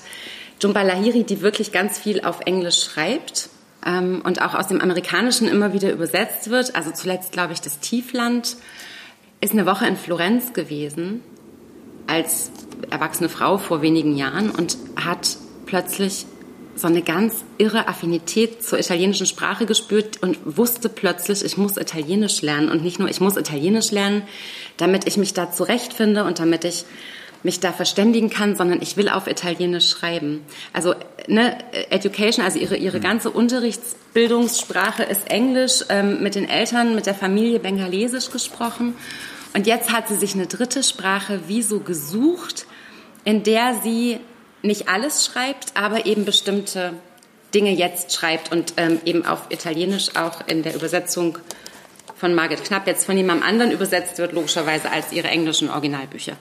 [0.59, 3.49] Jumba Lahiri, die wirklich ganz viel auf Englisch schreibt
[3.85, 6.75] ähm, und auch aus dem Amerikanischen immer wieder übersetzt wird.
[6.75, 8.57] Also zuletzt, glaube ich, das Tiefland
[9.41, 11.21] ist eine Woche in Florenz gewesen
[12.07, 12.51] als
[12.89, 16.25] erwachsene Frau vor wenigen Jahren und hat plötzlich
[16.75, 22.41] so eine ganz irre Affinität zur italienischen Sprache gespürt und wusste plötzlich, ich muss Italienisch
[22.41, 24.23] lernen und nicht nur ich muss Italienisch lernen,
[24.77, 26.83] damit ich mich da zurechtfinde und damit ich
[27.45, 30.43] mich da verständigen kann, sondern ich will auf Italienisch schreiben.
[30.73, 30.95] Also
[31.27, 31.57] ne,
[31.91, 37.59] Education, also ihre, ihre ganze Unterrichtsbildungssprache ist Englisch, ähm, mit den Eltern, mit der Familie
[37.59, 38.95] Bengalesisch gesprochen.
[39.53, 42.65] Und jetzt hat sie sich eine dritte Sprache wie so gesucht,
[43.23, 44.19] in der sie
[44.63, 46.93] nicht alles schreibt, aber eben bestimmte
[47.53, 51.37] Dinge jetzt schreibt und ähm, eben auf Italienisch auch in der Übersetzung
[52.15, 56.37] von Margit Knapp jetzt von jemandem anderen übersetzt wird, logischerweise als ihre englischen Originalbücher.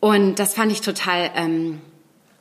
[0.00, 1.80] Und das fand ich total, ähm,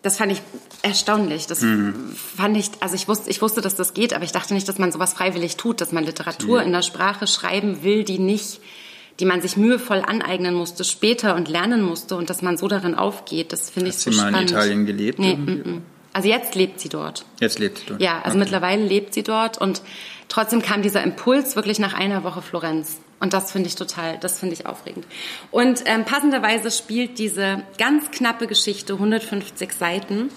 [0.01, 0.41] das fand ich
[0.81, 1.45] erstaunlich.
[1.47, 4.67] Das fand ich, also ich wusste, ich wusste, dass das geht, aber ich dachte nicht,
[4.69, 8.61] dass man sowas freiwillig tut, dass man Literatur in der Sprache schreiben will, die nicht,
[9.19, 12.95] die man sich mühevoll aneignen musste später und lernen musste und dass man so darin
[12.95, 13.51] aufgeht.
[13.51, 14.51] Das finde ich Hast so sie mal spannend.
[14.51, 15.19] in Italien gelebt?
[15.19, 15.69] Nee, irgendwie?
[15.69, 15.81] mm, mm.
[16.19, 17.23] Also jetzt lebt sie dort.
[17.39, 18.01] Jetzt lebt sie dort.
[18.01, 18.39] Ja, also Okay.
[18.39, 19.81] mittlerweile lebt sie dort und
[20.27, 22.97] trotzdem kam dieser Impuls wirklich nach einer Woche Florenz.
[23.21, 25.05] Und das finde ich total, das finde ich aufregend.
[25.49, 30.29] Und ähm, passenderweise spielt diese ganz knappe Geschichte 150 Seiten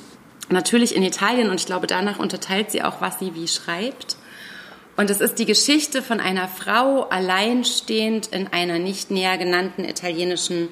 [0.50, 4.16] natürlich in Italien und ich glaube danach unterteilt sie auch, was sie wie schreibt.
[4.96, 10.68] Und es ist die Geschichte von einer Frau alleinstehend in einer nicht näher genannten italienischen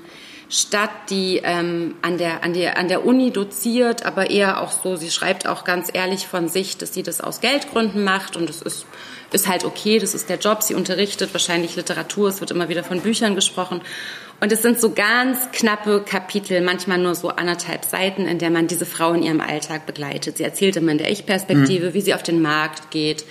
[0.53, 4.97] Stadt, die ähm, an, der, an, der, an der Uni doziert, aber eher auch so,
[4.97, 8.61] sie schreibt auch ganz ehrlich von sich, dass sie das aus Geldgründen macht und es
[8.61, 8.85] ist,
[9.33, 12.83] ist halt okay, das ist der Job, sie unterrichtet wahrscheinlich Literatur, es wird immer wieder
[12.83, 13.81] von Büchern gesprochen.
[14.41, 18.67] Und es sind so ganz knappe Kapitel, manchmal nur so anderthalb Seiten, in der man
[18.67, 20.39] diese Frau in ihrem Alltag begleitet.
[20.39, 23.25] Sie erzählt immer in der Ich-Perspektive, wie sie auf den Markt geht,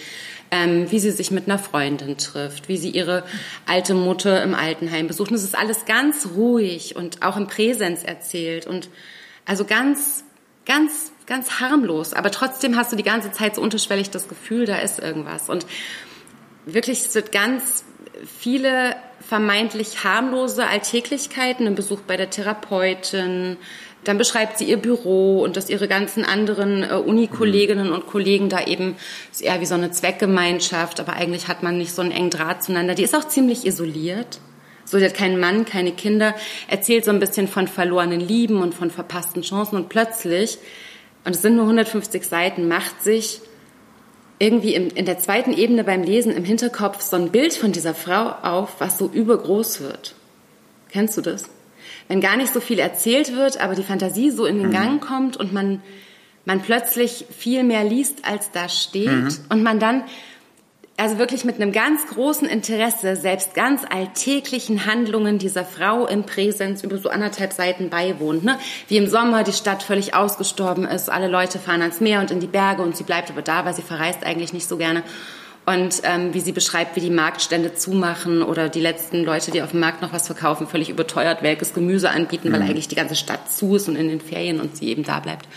[0.51, 3.23] ähm, wie sie sich mit einer Freundin trifft, wie sie ihre
[3.65, 5.29] alte Mutter im Altenheim besucht.
[5.29, 8.89] Und es ist alles ganz ruhig und auch im Präsens erzählt und
[9.45, 10.23] also ganz,
[10.65, 12.13] ganz, ganz harmlos.
[12.13, 15.49] Aber trotzdem hast du die ganze Zeit so unterschwellig das Gefühl, da ist irgendwas.
[15.49, 15.65] Und
[16.65, 17.83] wirklich, es wird ganz
[18.25, 18.95] viele
[19.27, 23.57] vermeintlich harmlose Alltäglichkeiten, ein Besuch bei der Therapeutin,
[24.03, 28.63] dann beschreibt sie ihr Büro und dass ihre ganzen anderen äh, Uni-Kolleginnen und Kollegen da
[28.65, 28.95] eben
[29.31, 32.63] ist eher wie so eine Zweckgemeinschaft, aber eigentlich hat man nicht so einen engen Draht
[32.63, 32.95] zueinander.
[32.95, 34.39] Die ist auch ziemlich isoliert.
[34.85, 36.33] So, sie hat keinen Mann, keine Kinder,
[36.67, 40.57] erzählt so ein bisschen von verlorenen Lieben und von verpassten Chancen und plötzlich,
[41.25, 43.41] und es sind nur 150 Seiten, macht sich
[44.39, 47.93] irgendwie im, in der zweiten Ebene beim Lesen im Hinterkopf so ein Bild von dieser
[47.93, 50.15] Frau auf, was so übergroß wird.
[50.89, 51.49] Kennst du das?
[52.10, 55.38] Wenn gar nicht so viel erzählt wird, aber die Fantasie so in den Gang kommt
[55.38, 55.82] und man,
[56.43, 60.04] man plötzlich viel mehr liest, als da steht und man dann
[61.00, 66.84] also wirklich mit einem ganz großen Interesse selbst ganz alltäglichen Handlungen dieser Frau im Präsens
[66.84, 68.43] über so anderthalb Seiten beiwohnt.
[68.43, 68.60] Ne?
[68.89, 72.41] Wie im Sommer die Stadt völlig ausgestorben ist, alle Leute fahren ans Meer und in
[72.41, 75.04] die Berge und sie bleibt aber da, weil sie verreist eigentlich nicht so gerne.
[75.69, 79.69] Und ähm, wie sie beschreibt, wie die Marktstände zumachen oder die letzten Leute, die auf
[79.69, 83.51] dem Markt noch was verkaufen, völlig überteuert welkes Gemüse anbieten, weil eigentlich die ganze Stadt
[83.51, 85.47] zu ist und in den Ferien und sie eben da bleibt.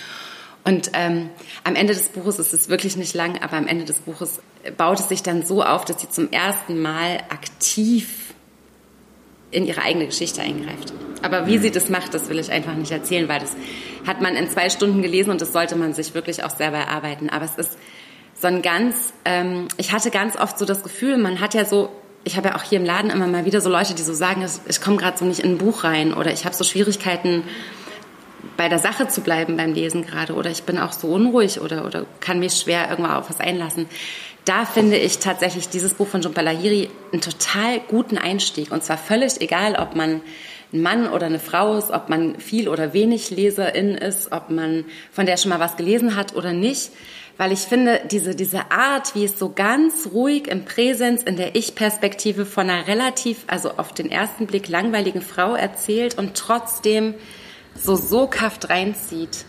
[0.65, 1.31] Und ähm,
[1.65, 4.41] am Ende des Buches ist es wirklich nicht lang, aber am Ende des Buches
[4.77, 8.35] baut es sich dann so auf, dass sie zum ersten Mal aktiv
[9.51, 10.93] in ihre eigene Geschichte eingreift.
[11.23, 13.57] Aber wie sie das macht, das will ich einfach nicht erzählen, weil das
[14.07, 17.31] hat man in zwei Stunden gelesen und das sollte man sich wirklich auch selber erarbeiten.
[17.31, 17.79] Aber es ist
[18.43, 21.89] so ein ganz, ähm, ich hatte ganz oft so das Gefühl, man hat ja so
[22.25, 24.47] ich habe ja auch hier im Laden immer mal wieder so Leute, die so sagen,
[24.69, 27.43] ich komme gerade so nicht in ein Buch rein oder ich habe so Schwierigkeiten
[28.57, 31.85] bei der Sache zu bleiben beim Lesen gerade oder ich bin auch so unruhig oder,
[31.85, 33.89] oder kann mich schwer irgendwann auf was einlassen.
[34.45, 38.73] Da finde ich tatsächlich dieses Buch von Jhumpa Lahiri einen total guten Einstieg.
[38.73, 40.21] Und zwar völlig egal, ob man
[40.73, 44.85] ein Mann oder eine Frau ist, ob man viel oder wenig Leserin ist, ob man
[45.13, 46.91] von der schon mal was gelesen hat oder nicht.
[47.39, 51.55] Weil ich finde, diese, diese Art, wie es so ganz ruhig im Präsens, in der
[51.57, 57.15] Ich-Perspektive von einer relativ, also auf den ersten Blick langweiligen Frau erzählt und trotzdem
[57.75, 59.45] so soghaft reinzieht.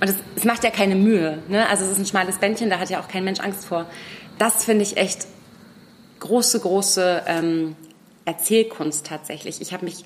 [0.00, 1.42] Und es, es macht ja keine Mühe.
[1.48, 1.68] Ne?
[1.68, 3.86] Also es ist ein schmales Bändchen, da hat ja auch kein Mensch Angst vor.
[4.38, 5.26] Das finde ich echt
[6.20, 7.76] große, große ähm,
[8.24, 9.60] Erzählkunst tatsächlich.
[9.60, 10.04] Ich habe mich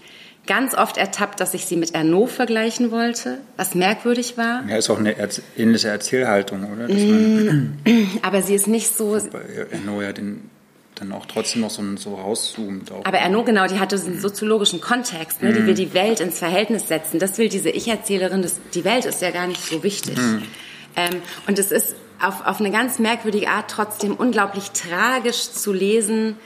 [0.48, 4.64] ganz oft ertappt, dass ich sie mit Ernaud vergleichen wollte, was merkwürdig war.
[4.68, 5.14] Ja, ist auch eine
[5.56, 6.88] ähnliche Erzählhaltung, oder?
[6.88, 7.78] Mm,
[8.22, 9.14] aber sie ist nicht so...
[9.14, 10.50] Ernaud ja den
[11.00, 12.90] dann auch trotzdem noch so, so rauszoomt.
[12.90, 13.04] Auch.
[13.04, 16.88] Aber Erno, genau, die hatte diesen soziologischen Kontext, ne, die will die Welt ins Verhältnis
[16.88, 17.18] setzen.
[17.18, 20.16] Das will diese Ich-Erzählerin, die Welt ist ja gar nicht so wichtig.
[20.16, 20.42] Mhm.
[20.96, 26.37] Ähm, und es ist auf, auf eine ganz merkwürdige Art trotzdem unglaublich tragisch zu lesen.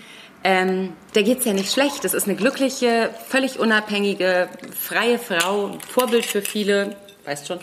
[0.45, 2.05] Ähm, der geht's ja nicht schlecht.
[2.05, 7.59] Das ist eine glückliche, völlig unabhängige, freie Frau, Vorbild für viele, weißt schon.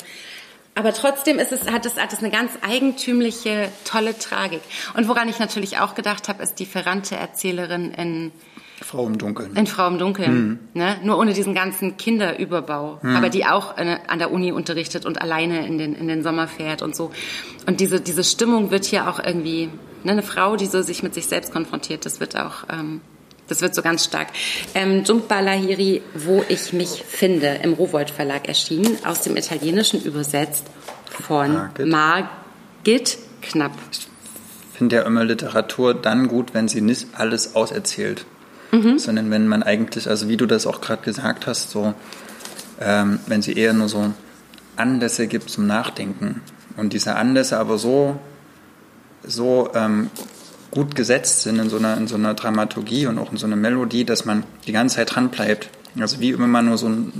[0.75, 4.61] Aber trotzdem ist es, hat, es, hat es eine ganz eigentümliche, tolle Tragik.
[4.95, 8.31] Und woran ich natürlich auch gedacht habe, ist die verrannte Erzählerin in
[8.81, 9.55] Frau im Dunkeln.
[9.55, 10.33] In Frau im Dunkeln.
[10.33, 10.59] Mhm.
[10.73, 10.97] Ne?
[11.03, 12.99] Nur ohne diesen ganzen Kinderüberbau.
[13.01, 13.15] Mhm.
[13.15, 16.81] Aber die auch an der Uni unterrichtet und alleine in den, in den Sommer fährt
[16.81, 17.11] und so.
[17.67, 19.69] Und diese, diese Stimmung wird hier auch irgendwie,
[20.03, 20.11] ne?
[20.11, 23.01] eine Frau, die so sich mit sich selbst konfrontiert, das wird auch ähm,
[23.49, 24.27] das wird so ganz stark.
[24.75, 30.65] Ähm, Jumpa Lahiri, wo ich mich finde, im Rowold Verlag erschienen, aus dem Italienischen übersetzt
[31.09, 33.71] von Margit, Margit Knapp.
[33.91, 34.07] Ich
[34.77, 38.25] finde ja immer Literatur dann gut, wenn sie nicht alles auserzählt,
[38.71, 38.99] mhm.
[38.99, 41.93] sondern wenn man eigentlich, also wie du das auch gerade gesagt hast, so,
[42.79, 44.13] ähm, wenn sie eher nur so
[44.75, 46.41] Anlässe gibt zum Nachdenken
[46.77, 48.19] und diese Anlässe aber so
[49.23, 50.09] so ähm,
[50.71, 53.55] gut gesetzt sind in so einer, in so einer Dramaturgie und auch in so einer
[53.55, 55.69] Melodie, dass man die ganze Zeit dran bleibt.
[55.99, 57.11] Also wie immer nur so einen,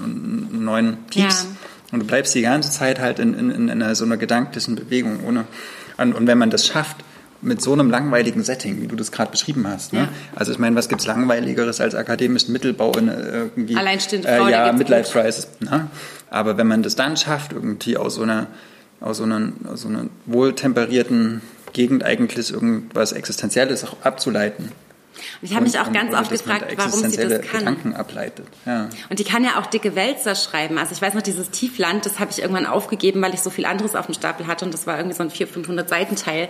[0.52, 1.44] einen neuen Pieps.
[1.44, 1.58] Ja.
[1.92, 5.26] Und du bleibst die ganze Zeit halt in, in, in einer, so einer gedanklichen Bewegung.
[5.26, 5.46] Ohne,
[5.98, 6.98] und, und wenn man das schafft,
[7.42, 9.94] mit so einem langweiligen Setting, wie du das gerade beschrieben hast.
[9.94, 10.00] Ne?
[10.00, 10.10] Ja.
[10.36, 14.52] Also ich meine, was gibt's langweiligeres als akademischen Mittelbau in äh, irgendwie Alleinstehende Frau, äh,
[14.52, 15.48] ja Midlife Crisis.
[15.60, 15.88] Ne?
[16.30, 18.48] Aber wenn man das dann schafft, irgendwie aus so einer
[19.02, 21.42] aus so einer, aus so einer wohltemperierten
[21.74, 24.72] Gegend eigentlich irgendwas Existenzielles auch abzuleiten.
[25.42, 27.60] Und ich habe mich auch ganz oft gefragt, warum sie das kann.
[27.60, 28.48] Gedanken ableitet.
[28.66, 28.90] Ja.
[29.10, 30.78] Und die kann ja auch dicke Wälzer schreiben.
[30.78, 33.66] Also ich weiß noch, dieses Tiefland, das habe ich irgendwann aufgegeben, weil ich so viel
[33.66, 36.50] anderes auf dem Stapel hatte und das war irgendwie so ein 400, 500 Seitenteil.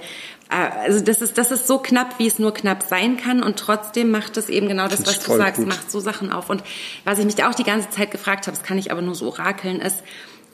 [0.49, 3.57] Äh, also das ist, das ist so knapp, wie es nur knapp sein kann und
[3.57, 5.67] trotzdem macht es eben genau das, was du sagst, gut.
[5.67, 6.49] macht so Sachen auf.
[6.49, 6.63] Und
[7.05, 9.27] was ich mich auch die ganze Zeit gefragt habe, das kann ich aber nur so
[9.27, 10.03] orakeln, ist,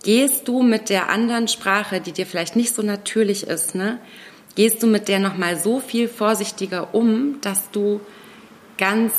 [0.04, 3.99] gehst du mit der anderen Sprache, die dir vielleicht nicht so natürlich ist, ne?
[4.56, 8.02] Gehst du mit der nochmal so viel vorsichtiger um, dass du
[8.78, 9.13] ganz,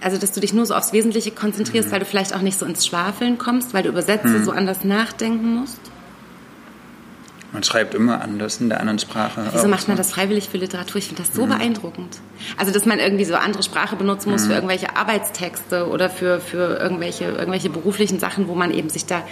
[0.00, 1.92] also dass du dich nur so aufs Wesentliche konzentrierst, mhm.
[1.92, 4.44] weil du vielleicht auch nicht so ins Schwafeln kommst, weil du Übersetze mhm.
[4.44, 5.80] so anders nachdenken musst?
[7.52, 9.42] Man schreibt immer anders in der anderen Sprache.
[9.52, 10.96] Wieso macht man das freiwillig für Literatur?
[10.96, 11.50] Ich finde das so mhm.
[11.50, 12.18] beeindruckend.
[12.58, 14.54] Also, dass man irgendwie so andere Sprache benutzen muss für mhm.
[14.56, 19.22] irgendwelche Arbeitstexte oder für, für irgendwelche, irgendwelche beruflichen Sachen, wo man eben sich da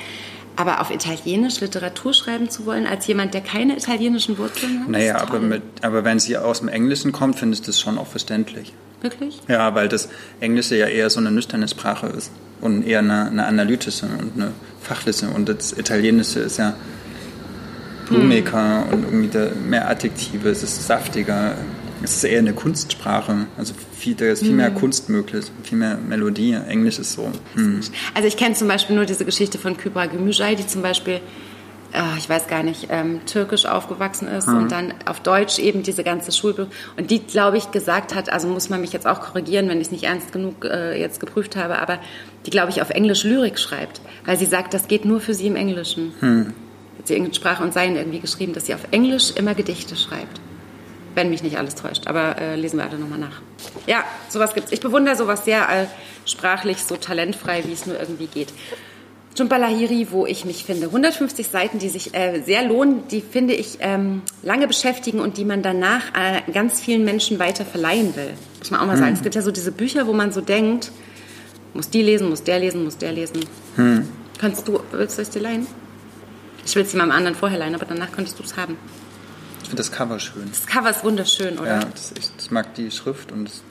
[0.57, 4.89] aber auf Italienisch Literatur schreiben zu wollen, als jemand, der keine italienischen Wurzeln hat?
[4.89, 8.07] Naja, aber, mit, aber wenn sie aus dem Englischen kommt, finde ich das schon auch
[8.07, 8.73] verständlich.
[9.01, 9.41] Wirklich?
[9.49, 10.09] Ja, weil das
[10.41, 14.53] Englische ja eher so eine nüchterne Sprache ist und eher eine, eine analytische und eine
[14.81, 15.29] fachliche.
[15.29, 16.75] Und das Italienische ist ja
[18.09, 18.93] blumiger hm.
[18.93, 21.55] und irgendwie mehr Adjektive, es ist saftiger,
[22.05, 23.47] es ist eher eine Kunstsprache.
[23.57, 24.75] Also viel, da ist viel mehr hm.
[24.75, 26.53] Kunst möglich, viel mehr Melodie.
[26.69, 27.31] Englisch ist so.
[27.55, 27.81] Hm.
[28.15, 31.21] Also ich kenne zum Beispiel nur diese Geschichte von Kübra Gümüşay, die zum Beispiel
[31.95, 34.57] oh, ich weiß gar nicht, ähm, türkisch aufgewachsen ist mhm.
[34.57, 36.73] und dann auf Deutsch eben diese ganze Schulbildung.
[36.97, 39.87] Und die, glaube ich, gesagt hat, also muss man mich jetzt auch korrigieren, wenn ich
[39.87, 42.01] es nicht ernst genug äh, jetzt geprüft habe, aber
[42.47, 45.47] die, glaube ich, auf Englisch Lyrik schreibt, weil sie sagt, das geht nur für sie
[45.47, 46.13] im Englischen.
[46.21, 46.53] Mhm.
[46.99, 50.41] Hat sie Sprache und Sein irgendwie geschrieben, dass sie auf Englisch immer Gedichte schreibt
[51.15, 52.07] wenn mich nicht alles täuscht.
[52.07, 53.41] Aber äh, lesen wir alle nochmal nach.
[53.87, 54.73] Ja, sowas gibt's.
[54.73, 55.87] Ich bewundere sowas sehr äh,
[56.27, 58.49] sprachlich, so talentfrei, wie es nur irgendwie geht.
[59.37, 60.87] Jumpa Lahiri, wo ich mich finde.
[60.87, 65.45] 150 Seiten, die sich äh, sehr lohnen, die finde ich ähm, lange beschäftigen und die
[65.45, 68.35] man danach äh, ganz vielen Menschen weiter verleihen will.
[68.61, 69.01] Muss man auch mal hm.
[69.01, 69.15] sagen.
[69.15, 70.93] Es gibt ja so diese Bücher, wo man so denkt,
[71.73, 73.45] muss die lesen, muss der lesen, muss der lesen.
[73.75, 74.09] Hm.
[74.39, 75.67] Kannst du, willst du es dir leihen?
[76.65, 78.79] Ich will es jemandem anderen vorher leihen, aber danach könntest du es haben.
[79.65, 80.47] Ich finde das Cover schön.
[80.51, 81.81] Das Cover ist wunderschön, oder?
[81.81, 83.63] Ja, das echt, ich mag die Schrift und das,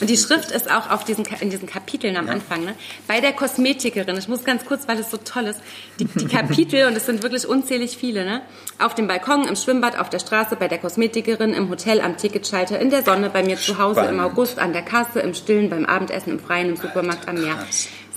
[0.00, 2.64] Und die Schrift ist auch auf diesen, in diesen Kapiteln am Anfang.
[2.64, 2.74] Ne?
[3.06, 5.60] Bei der Kosmetikerin, ich muss ganz kurz, weil es so toll ist,
[6.00, 8.42] die, die Kapitel, und es sind wirklich unzählig viele, ne?
[8.80, 12.80] auf dem Balkon, im Schwimmbad, auf der Straße, bei der Kosmetikerin, im Hotel, am Ticketschalter,
[12.80, 14.32] in der Sonne, bei mir zu Hause, im Spannend.
[14.32, 17.64] August, an der Kasse, im Stillen, beim Abendessen, im Freien, im Supermarkt, am Meer.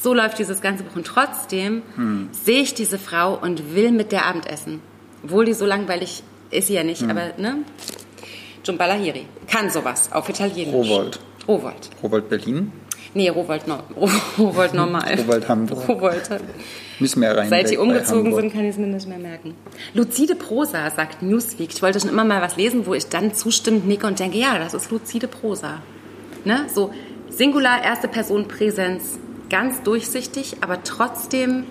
[0.02, 0.96] So läuft dieses ganze Buch.
[0.96, 1.84] Und trotzdem
[2.32, 4.82] sehe ich diese Frau und will mit der Abendessen.
[5.24, 7.58] Obwohl die so langweilig ist sie ja nicht, aber ne?
[8.64, 9.26] Jumba Lahiri.
[9.48, 10.74] Kann sowas auf Italienisch.
[10.74, 11.20] Rowold.
[11.48, 11.90] Rowold.
[12.04, 12.72] Rowold Berlin.
[13.14, 13.80] Nee, Rowold, no
[14.38, 15.16] Rowold normal.
[15.20, 15.90] Rowold Hamburg.
[15.90, 16.30] Rowold.
[17.00, 17.50] Müssen wir rein.
[17.50, 19.56] Seit die umgezogen sind, kann ich es mir nicht mehr merken.
[19.94, 21.74] Luzide Prosa, sagt Newsweek.
[21.74, 24.58] Ich wollte schon immer mal was lesen, wo ich dann zustimmend nicke und denke, ja,
[24.60, 25.82] das ist luzide Prosa.
[26.46, 26.68] Ne?
[26.74, 26.94] So
[27.30, 31.64] Singular, erste Person Präsenz, ganz durchsichtig, aber trotzdem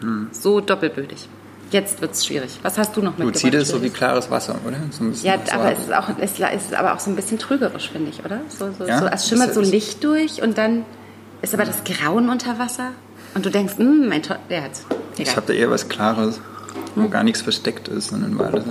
[0.00, 0.28] Hm.
[0.32, 1.28] so doppelbödig.
[1.70, 2.58] Jetzt wird's schwierig.
[2.62, 3.34] Was hast du noch mitgebracht?
[3.34, 4.76] Luzide ist so wie klares Wasser, oder?
[4.90, 8.10] So Ja, aber es ist, auch, es ist aber auch so ein bisschen trügerisch, finde
[8.10, 8.40] ich, oder?
[8.48, 9.00] So, so, Ja?
[9.00, 10.84] so, es schimmert so Licht durch und dann
[11.42, 12.92] ist aber das Grauen unter Wasser
[13.34, 14.84] und du denkst, hm, mein Toll, der hat's.
[15.18, 16.40] Ich habe da eher was Klares,
[16.94, 18.64] wo gar nichts versteckt ist, sondern weil das,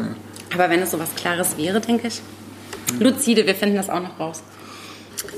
[0.53, 2.21] Aber wenn es so was Klares wäre, denke ich.
[2.99, 4.41] Luzide, wir finden das auch noch raus.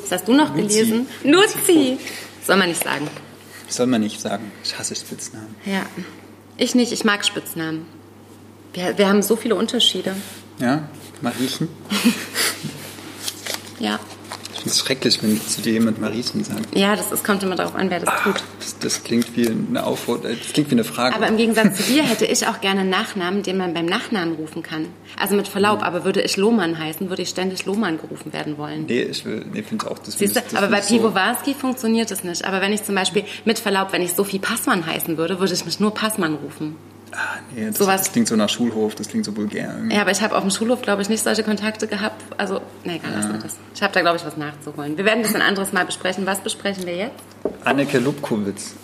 [0.04, 0.68] Was hast du noch Luzi.
[0.80, 1.08] gelesen?
[1.24, 1.98] Luzi!
[2.46, 3.08] Soll man nicht sagen.
[3.68, 4.52] soll man nicht sagen.
[4.64, 5.56] Ich hasse Spitznamen.
[5.66, 5.82] Ja.
[6.58, 7.86] Ich nicht, ich mag Spitznamen.
[8.74, 10.16] Wir, wir haben so viele Unterschiede.
[10.60, 10.90] Ja,
[11.22, 11.70] Mariechen.
[13.80, 14.00] Ja.
[14.58, 16.76] Ich finde es schrecklich, wenn zu dir jemand Mariechen sagt.
[16.76, 18.36] Ja, das ist, kommt immer darauf an, wer das tut.
[18.60, 21.16] Das, das klingt wie eine Aufforderung, das klingt wie eine Frage.
[21.16, 24.34] Aber im Gegensatz zu dir hätte ich auch gerne einen Nachnamen, den man beim Nachnamen
[24.36, 24.88] rufen kann.
[25.18, 28.86] Also mit Verlaub, aber würde ich Lohmann heißen, würde ich ständig Lohmann gerufen werden wollen.
[28.88, 31.54] nee, ich will, nee, finde auch, das Siehst du, das aber bei ich so- Piwowarski
[31.54, 32.44] funktioniert es nicht.
[32.44, 35.66] Aber wenn ich zum Beispiel, mit Verlaub, wenn ich Sophie Passmann heißen würde, würde ich
[35.66, 36.76] mich nur Passmann rufen.
[37.12, 39.74] Ah, nee, das, sowas- das klingt so nach Schulhof, das klingt so vulgär.
[39.76, 39.96] irgendwie.
[39.96, 42.22] Ja, aber ich habe auf dem Schulhof, glaube ich, nicht solche Kontakte gehabt.
[42.38, 43.56] Also, nee, egal, lassen wir das.
[43.74, 44.98] Ich habe da, glaube ich, was nachzuholen.
[44.98, 46.26] Wir werden das ein anderes Mal besprechen.
[46.26, 47.16] Was besprechen wir jetzt?
[47.64, 48.76] Anneke Lubkowitz.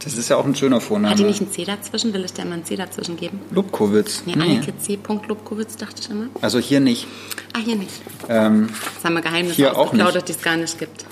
[0.00, 1.08] Das ist ja auch ein schöner Vorname.
[1.08, 1.18] Mm.
[1.18, 2.12] Hat die nicht ein C dazwischen?
[2.14, 3.40] Will ich der mal ein C dazwischen geben?
[3.50, 4.22] Lubkowitz.
[4.26, 4.98] Nee, Anneke C.
[5.26, 6.26] Lubkowitz, dachte ich immer.
[6.42, 7.08] Also hier nicht.
[7.54, 8.02] Ah, hier nicht.
[8.28, 11.04] Ähm, Das haben wir Geheimnisse Hier auch die es gar nicht gibt.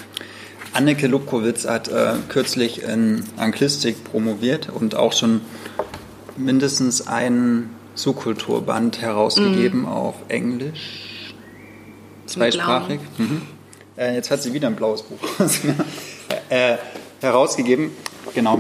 [0.74, 5.40] Anneke Lubkowitz hat äh, kürzlich in Anglistik promoviert und auch schon
[6.37, 9.87] mindestens ein Subkulturband herausgegeben Mhm.
[9.88, 11.35] auf Englisch.
[12.27, 13.01] Zweisprachig.
[13.18, 13.42] Mhm.
[13.97, 15.18] Äh, jetzt hat sie wieder ein blaues Buch
[16.49, 16.77] äh,
[17.20, 17.90] herausgegeben.
[18.35, 18.59] Genau.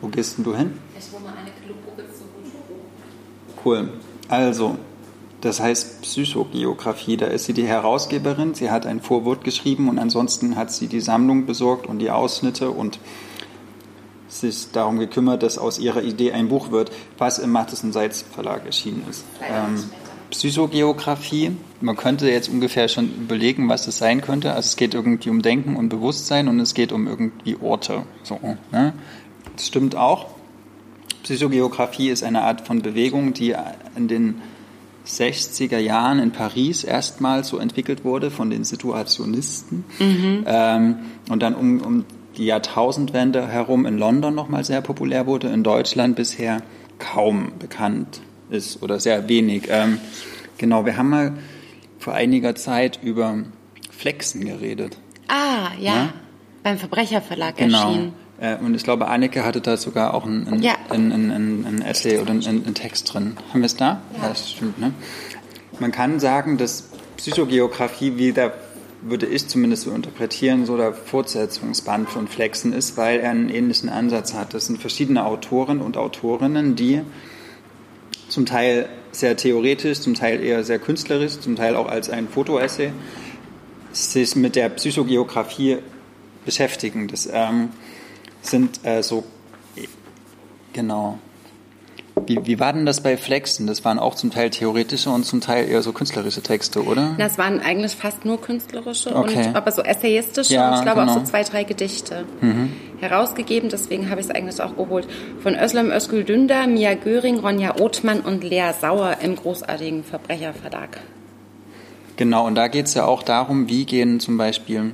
[0.00, 0.78] Wo gehst denn du hin?
[0.98, 2.24] Ich wohne Anneke Lubkowitz so
[3.64, 3.88] Cool.
[4.28, 4.76] Also,
[5.40, 7.16] das heißt Psychogeografie.
[7.16, 8.54] Da ist sie die Herausgeberin.
[8.54, 12.70] Sie hat ein Vorwort geschrieben und ansonsten hat sie die Sammlung besorgt und die Ausschnitte
[12.70, 12.98] und
[14.30, 18.64] sich darum gekümmert, dass aus ihrer Idee ein Buch wird, was im Matheson Seitz Verlag
[18.64, 19.24] erschienen ist.
[19.42, 19.84] Ähm,
[20.30, 21.56] Psychogeografie.
[21.80, 24.50] Man könnte jetzt ungefähr schon überlegen, was das sein könnte.
[24.50, 28.04] Also es geht irgendwie um Denken und Bewusstsein und es geht um irgendwie Orte.
[28.22, 28.38] So,
[28.70, 28.92] ne?
[29.56, 30.26] Das stimmt auch.
[31.24, 33.54] Psychogeografie ist eine Art von Bewegung, die
[33.96, 34.40] in den
[35.06, 39.84] 60er Jahren in Paris erstmals so entwickelt wurde von den Situationisten
[40.46, 42.04] ähm, und dann um, um
[42.36, 46.62] die Jahrtausendwende herum in London nochmal sehr populär wurde, in Deutschland bisher
[46.98, 49.64] kaum bekannt ist oder sehr wenig.
[49.68, 49.98] Ähm,
[50.58, 51.32] genau, wir haben mal
[51.98, 53.38] vor einiger Zeit über
[53.90, 54.96] Flexen geredet.
[55.28, 55.94] Ah, ja.
[55.94, 56.12] Ja?
[56.62, 57.86] Beim Verbrecherverlag Genau.
[57.88, 58.12] erschienen.
[58.40, 60.72] Äh, und ich glaube, Anneke hatte da sogar auch ein, ein, Ja.
[60.88, 63.36] ein, ein, Essay oder ein, ein Text drin.
[63.50, 64.00] Haben wir es da?
[64.20, 64.28] Ja.
[64.28, 64.78] das stimmt.
[64.78, 64.92] Ne?
[65.78, 66.88] Man kann sagen, dass
[67.18, 68.52] Psychogeografie wieder,
[69.02, 73.88] würde ich zumindest so interpretieren, so der Fortsetzungsband von Flexen ist, weil er einen ähnlichen
[73.88, 74.54] Ansatz hat.
[74.54, 77.02] Das sind verschiedene Autoren und Autorinnen, die
[78.28, 82.92] zum Teil sehr theoretisch, zum Teil eher sehr künstlerisch, zum Teil auch als ein Fotoessay
[83.92, 85.78] sich mit der Psychogeografie
[86.44, 87.08] beschäftigen.
[87.08, 87.70] Das ähm,
[88.42, 89.24] sind äh, so,
[90.72, 91.18] genau.
[92.26, 93.66] Wie, wie war denn das bei Flexen?
[93.66, 97.14] Das waren auch zum Teil theoretische und zum Teil eher so künstlerische Texte, oder?
[97.18, 99.48] Das waren eigentlich fast nur künstlerische, Okay.
[99.48, 101.18] und, aber so essayistische Ja, und ich glaube auch genau.
[101.20, 101.24] Mhm.
[101.26, 102.24] so zwei, drei Gedichte
[103.00, 103.68] herausgegeben.
[103.70, 105.08] Deswegen habe ich es eigentlich auch geholt.
[105.42, 111.00] Von Özlem Özgül Dündar, Mia Göring, Ronja Othmann und Lea Sauer im großartigen Verbrecherverlag.
[112.16, 114.92] Genau, und da geht es ja auch darum, wie gehen zum Beispiel,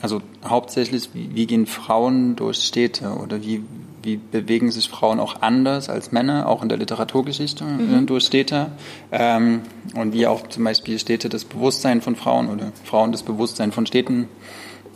[0.00, 3.64] also hauptsächlich, wie, wie gehen Frauen durch Städte oder wie,
[4.02, 8.72] wie bewegen sich Frauen auch anders als Männer, auch in der Literaturgeschichte äh, durch Städte
[9.12, 9.62] ähm,
[9.94, 13.86] und wie auch zum Beispiel Städte das Bewusstsein von Frauen oder Frauen das Bewusstsein von
[13.86, 14.28] Städten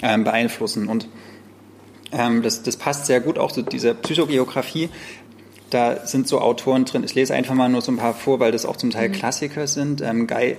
[0.03, 0.89] ähm, beeinflussen.
[0.89, 1.09] Und
[2.13, 4.89] ähm, das, das passt sehr gut auch zu dieser Psychogeografie,
[5.75, 7.03] da sind so Autoren drin.
[7.03, 9.13] Ich lese einfach mal nur so ein paar vor, weil das auch zum Teil mhm.
[9.13, 10.01] Klassiker sind.
[10.03, 10.57] Ähm, Guy,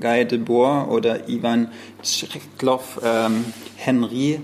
[0.00, 1.70] Guy Debord oder Ivan
[2.02, 3.44] Tschriklov, ähm,
[3.76, 4.40] Henri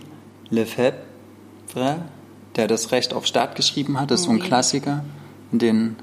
[0.50, 2.04] Lefebvre,
[2.60, 4.10] der das Recht auf Staat geschrieben hat.
[4.10, 5.02] Das ist so ein Klassiker
[5.50, 5.96] in den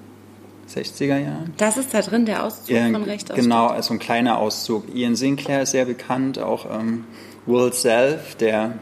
[0.67, 1.53] 60er Jahren.
[1.57, 4.83] Das ist da drin, der Auszug ja, von Recht auf Genau, also ein kleiner Auszug.
[4.91, 7.05] Ian Sinclair ist sehr bekannt, auch ähm,
[7.45, 8.79] Will Self, der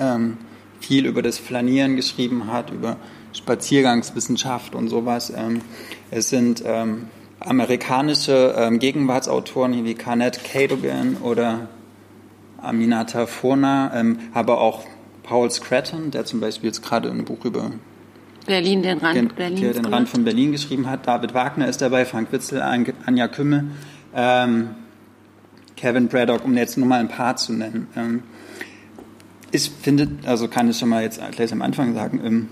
[0.00, 0.36] ähm,
[0.80, 2.96] viel über das Flanieren geschrieben hat, über
[3.32, 5.32] Spaziergangswissenschaft und sowas.
[5.34, 5.60] Ähm,
[6.10, 7.06] es sind ähm,
[7.38, 11.68] amerikanische ähm, Gegenwartsautoren wie Carnett Cadogan oder
[12.60, 14.82] Aminata Furna, ähm, aber auch
[15.24, 17.72] Paul Scratton, der zum Beispiel jetzt gerade ein Buch über
[18.46, 21.06] Berlin, den Rand, den, Berlin der den Rand von Berlin geschrieben hat.
[21.06, 23.64] David Wagner ist dabei, Frank Witzel, Anja Kümmel,
[24.14, 24.70] ähm,
[25.76, 27.88] Kevin Braddock, um jetzt nur mal ein paar zu nennen.
[27.96, 28.22] Ähm,
[29.50, 32.48] ich finde, also kann ich schon mal jetzt gleich am Anfang sagen, ähm,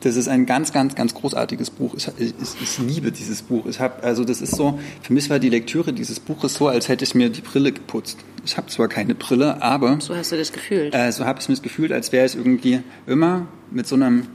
[0.00, 1.94] das ist ein ganz, ganz, ganz großartiges Buch.
[1.96, 2.32] Ich, ich,
[2.62, 3.66] ich liebe dieses Buch.
[3.66, 6.88] Ich habe, also das ist so, für mich war die Lektüre dieses Buches so, als
[6.88, 8.18] hätte ich mir die Brille geputzt.
[8.44, 10.94] Ich habe zwar keine Brille, aber so hast du das gefühlt.
[10.94, 14.28] Äh, so habe ich es mir gefühlt, als wäre ich irgendwie immer mit so einem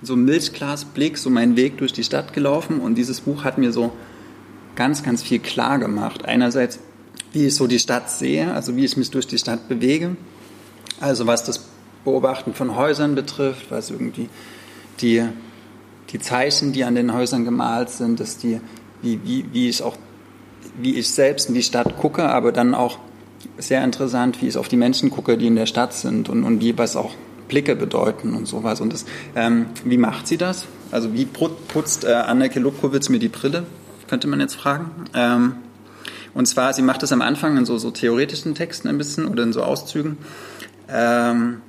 [0.00, 3.72] so einem Milchglasblick so meinen Weg durch die Stadt gelaufen und dieses Buch hat mir
[3.72, 3.92] so
[4.76, 6.24] ganz, ganz viel klar gemacht.
[6.24, 6.78] Einerseits,
[7.32, 10.16] wie ich so die Stadt sehe, also wie ich mich durch die Stadt bewege,
[11.00, 11.68] also was das
[12.04, 14.28] Beobachten von Häusern betrifft, was irgendwie
[15.00, 15.24] die,
[16.10, 18.60] die Zeichen, die an den Häusern gemalt sind, dass die,
[19.02, 19.96] wie, wie, wie ich auch,
[20.80, 22.98] wie ich selbst in die Stadt gucke, aber dann auch
[23.58, 26.60] sehr interessant, wie ich auf die Menschen gucke, die in der Stadt sind und, und
[26.60, 27.14] wie was auch
[27.48, 28.80] Blicke bedeuten und sowas.
[28.80, 30.66] Und das, ähm, wie macht sie das?
[30.90, 33.64] Also wie putzt äh, Anneke Lubkowitz mir die Brille?
[34.06, 34.90] Könnte man jetzt fragen.
[35.14, 35.54] Ähm,
[36.34, 39.42] und zwar, sie macht das am Anfang in so, so theoretischen Texten ein bisschen oder
[39.42, 40.18] in so Auszügen.
[40.88, 41.62] Ähm,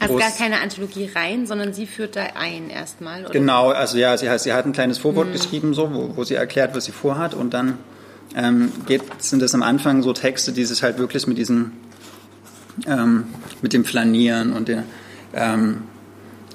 [0.00, 3.22] also gar keine Anthologie rein, sondern sie führt da ein erstmal.
[3.24, 3.30] Oder?
[3.30, 5.32] Genau, also ja, sie, sie hat ein kleines Vorwort mhm.
[5.32, 7.34] geschrieben, so, wo, wo, sie erklärt, was sie vorhat.
[7.34, 7.78] Und dann
[8.34, 11.72] ähm, geht, sind das am Anfang so Texte, die sich halt wirklich mit diesem,
[12.86, 13.24] ähm,
[13.62, 14.84] mit dem Flanieren und der
[15.34, 15.82] ähm,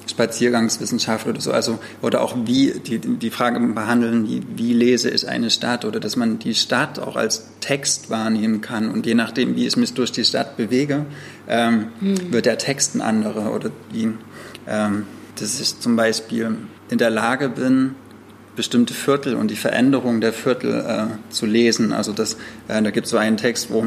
[0.08, 5.28] Spaziergangswissenschaft oder so, also oder auch wie die, die Frage behandeln, wie, wie lese ich
[5.28, 9.56] eine Stadt oder dass man die Stadt auch als Text wahrnehmen kann und je nachdem,
[9.56, 11.06] wie ich mich durch die Stadt bewege,
[11.47, 12.34] ähm, hm.
[12.34, 14.10] wird der Text ein anderer oder wie,
[14.68, 15.06] ähm,
[15.39, 16.58] dass ich zum Beispiel
[16.89, 17.95] in der Lage bin,
[18.56, 21.93] bestimmte Viertel und die Veränderung der Viertel äh, zu lesen.
[21.93, 22.36] Also das,
[22.68, 23.86] äh, da gibt es so einen Text, wo,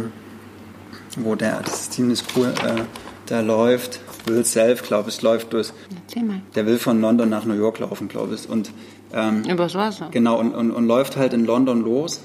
[1.19, 2.83] wo der, das ist ziemlich cool, äh,
[3.27, 5.73] da läuft Will Self, glaube ich, läuft durch.
[6.55, 8.49] Der will von London nach New York laufen, glaube ich.
[8.49, 8.71] Und,
[9.13, 10.09] ähm, Übers Wasser.
[10.11, 12.21] Genau, und, und, und läuft halt in London los.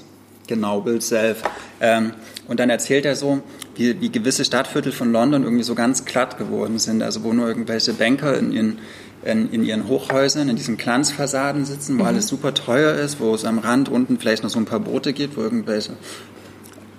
[0.46, 1.42] Genau, Will Self.
[1.80, 2.12] Ähm,
[2.48, 3.40] und dann erzählt er so,
[3.76, 7.02] wie, wie gewisse Stadtviertel von London irgendwie so ganz glatt geworden sind.
[7.02, 8.78] Also wo nur irgendwelche Banker in ihren,
[9.22, 12.08] in, in ihren Hochhäusern, in diesen Glanzfassaden sitzen, wo mhm.
[12.08, 15.12] alles super teuer ist, wo es am Rand unten vielleicht noch so ein paar Boote
[15.12, 15.92] gibt, wo irgendwelche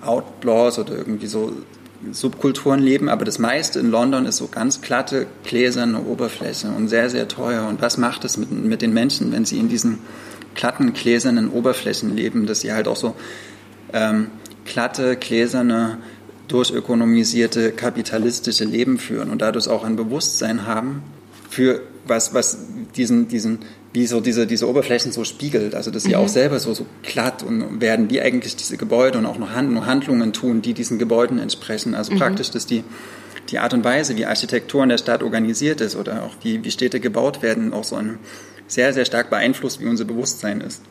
[0.02, 1.52] Outlaws oder irgendwie so
[2.12, 7.10] Subkulturen leben, aber das meiste in London ist so ganz glatte, gläserne Oberfläche und sehr,
[7.10, 7.68] sehr teuer.
[7.68, 10.00] Und was macht es mit, mit den Menschen, wenn sie in diesen
[10.56, 13.16] glatten, gläsernen Oberflächen leben, dass sie halt auch so
[13.94, 14.28] ähm,
[14.66, 16.00] glatte, gläserne,
[16.48, 21.04] durchökonomisierte, kapitalistische Leben führen und dadurch auch ein Bewusstsein haben
[21.50, 22.58] für was, was
[22.96, 23.60] diesen, diesen
[23.94, 26.16] wie so diese, diese Oberflächen so spiegelt, also dass sie mhm.
[26.16, 30.34] auch selber so, so glatt und werden, wie eigentlich diese Gebäude und auch noch Handlungen
[30.34, 31.94] tun, die diesen Gebäuden entsprechen.
[31.94, 32.20] Also mhm.
[32.20, 32.84] praktisch, dass die,
[33.50, 36.72] die Art und Weise, wie Architektur in der Stadt organisiert ist oder auch wie, wie
[36.72, 38.20] Städte gebaut werden, auch so ein
[38.68, 40.82] sehr, sehr stark beeinflusst, wie unser Bewusstsein ist.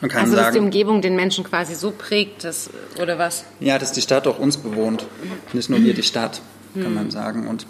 [0.00, 3.44] Man kann also, sagen, dass die Umgebung den Menschen quasi so prägt, dass, oder was?
[3.60, 5.06] Ja, dass die Stadt auch uns bewohnt.
[5.52, 6.40] Nicht nur wir die Stadt,
[6.74, 6.94] kann mhm.
[6.94, 7.46] man sagen.
[7.46, 7.66] Und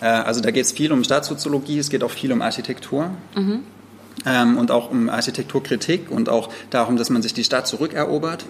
[0.00, 3.10] äh, also da geht es viel um Stadtsoziologie, es geht auch viel um Architektur.
[3.34, 3.62] Mhm
[4.26, 8.44] ähm, und auch um Architekturkritik und auch darum, dass man sich die Stadt zurückerobert.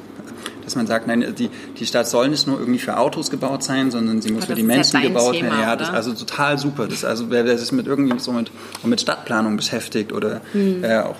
[0.64, 1.49] Dass man sagt, nein, die,
[1.79, 4.64] die Stadt soll nicht nur irgendwie für Autos gebaut sein, sondern sie muss für die
[4.64, 5.61] Menschen ja gebaut werden.
[5.61, 6.89] Ja, das ist also total super.
[6.89, 8.51] Das also, wer, wer sich mit irgendwie so mit,
[8.83, 10.83] mit Stadtplanung beschäftigt oder hm.
[10.83, 11.16] äh, auch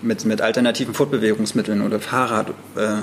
[0.00, 3.02] mit, mit alternativen Fortbewegungsmitteln oder Fahrrad, äh,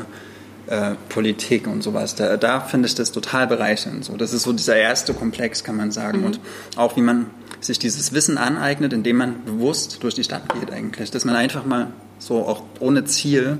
[0.68, 2.16] äh, Politik und sowas.
[2.16, 4.06] Da, da finde ich das total bereichernd.
[4.06, 6.22] So, das ist so dieser erste Komplex, kann man sagen.
[6.22, 6.26] Mhm.
[6.26, 6.40] Und
[6.76, 7.28] auch wie man
[7.66, 11.12] sich dieses Wissen aneignet, indem man bewusst durch die Stadt geht eigentlich.
[11.12, 11.88] Dass man einfach mal
[12.20, 13.58] so auch ohne Ziel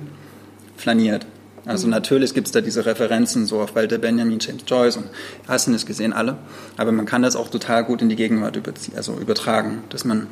[0.78, 1.26] flaniert.
[1.66, 1.92] Also mhm.
[1.92, 5.10] natürlich gibt es da diese Referenzen so auf Walter Benjamin, James Joyce und
[5.48, 6.38] hast du nicht gesehen, alle.
[6.78, 8.60] Aber man kann das auch total gut in die Gegenwart
[8.96, 10.28] also übertragen, dass man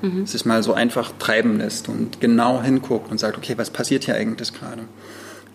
[0.00, 0.26] mhm.
[0.26, 4.14] sich mal so einfach treiben lässt und genau hinguckt und sagt, okay, was passiert hier
[4.14, 4.84] eigentlich gerade?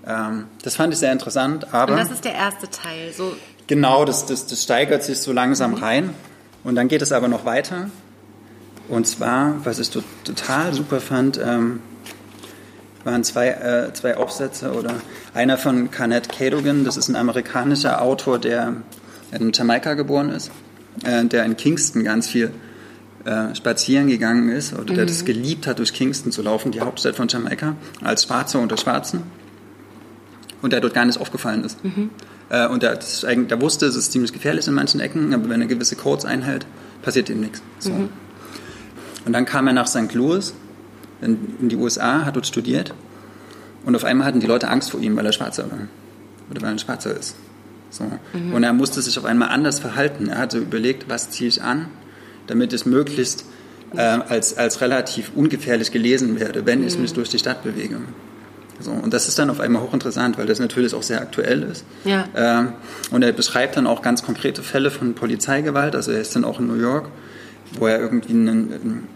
[0.05, 1.74] Ähm, das fand ich sehr interessant.
[1.74, 3.12] Aber und das ist der erste Teil.
[3.12, 3.36] So
[3.66, 5.78] genau, das, das, das steigert sich so langsam mhm.
[5.78, 6.14] rein.
[6.64, 7.89] Und dann geht es aber noch weiter.
[8.88, 11.82] Und zwar, was ich total super fand, ähm,
[13.03, 14.95] waren zwei, äh, zwei Aufsätze oder
[15.34, 18.76] einer von Kenneth Cadogan, das ist ein amerikanischer Autor, der
[19.32, 20.51] in Jamaika geboren ist,
[21.03, 22.51] äh, der in Kingston ganz viel
[23.26, 25.08] äh, spazieren gegangen ist oder der mhm.
[25.08, 29.24] das geliebt hat, durch Kingston zu laufen, die Hauptstadt von Jamaika, als Schwarzer unter Schwarzen.
[30.62, 31.84] Und der dort gar nicht aufgefallen ist.
[31.84, 32.10] Mhm.
[32.49, 35.61] Äh, und der, das der wusste, es ist ziemlich gefährlich in manchen Ecken, aber wenn
[35.61, 36.65] er gewisse Codes einhält,
[37.01, 37.61] passiert ihm nichts.
[37.79, 37.91] So.
[37.91, 38.09] Mhm.
[39.25, 40.13] Und dann kam er nach St.
[40.13, 40.53] Louis
[41.21, 42.93] in, in, die USA, hat dort studiert.
[43.85, 45.79] Und auf einmal hatten die Leute Angst vor ihm, weil er Schwarzer war.
[46.49, 47.35] Oder weil er ein Schwarzer ist.
[47.89, 48.05] So.
[48.33, 48.53] Mhm.
[48.53, 50.29] Und er musste sich auf einmal anders verhalten.
[50.29, 51.87] Er hatte überlegt, was ziehe ich an,
[52.47, 53.45] damit es möglichst
[53.95, 57.03] äh, als, als relativ ungefährlich gelesen werde, wenn ich mhm.
[57.03, 57.97] mich durch die Stadt bewege.
[58.80, 61.84] So, und das ist dann auf einmal hochinteressant, weil das natürlich auch sehr aktuell ist.
[62.05, 62.25] Ja.
[62.36, 62.73] Ähm,
[63.11, 65.95] und er beschreibt dann auch ganz konkrete Fälle von Polizeigewalt.
[65.95, 67.09] Also er ist dann auch in New York,
[67.80, 69.07] wo er irgendwie einen,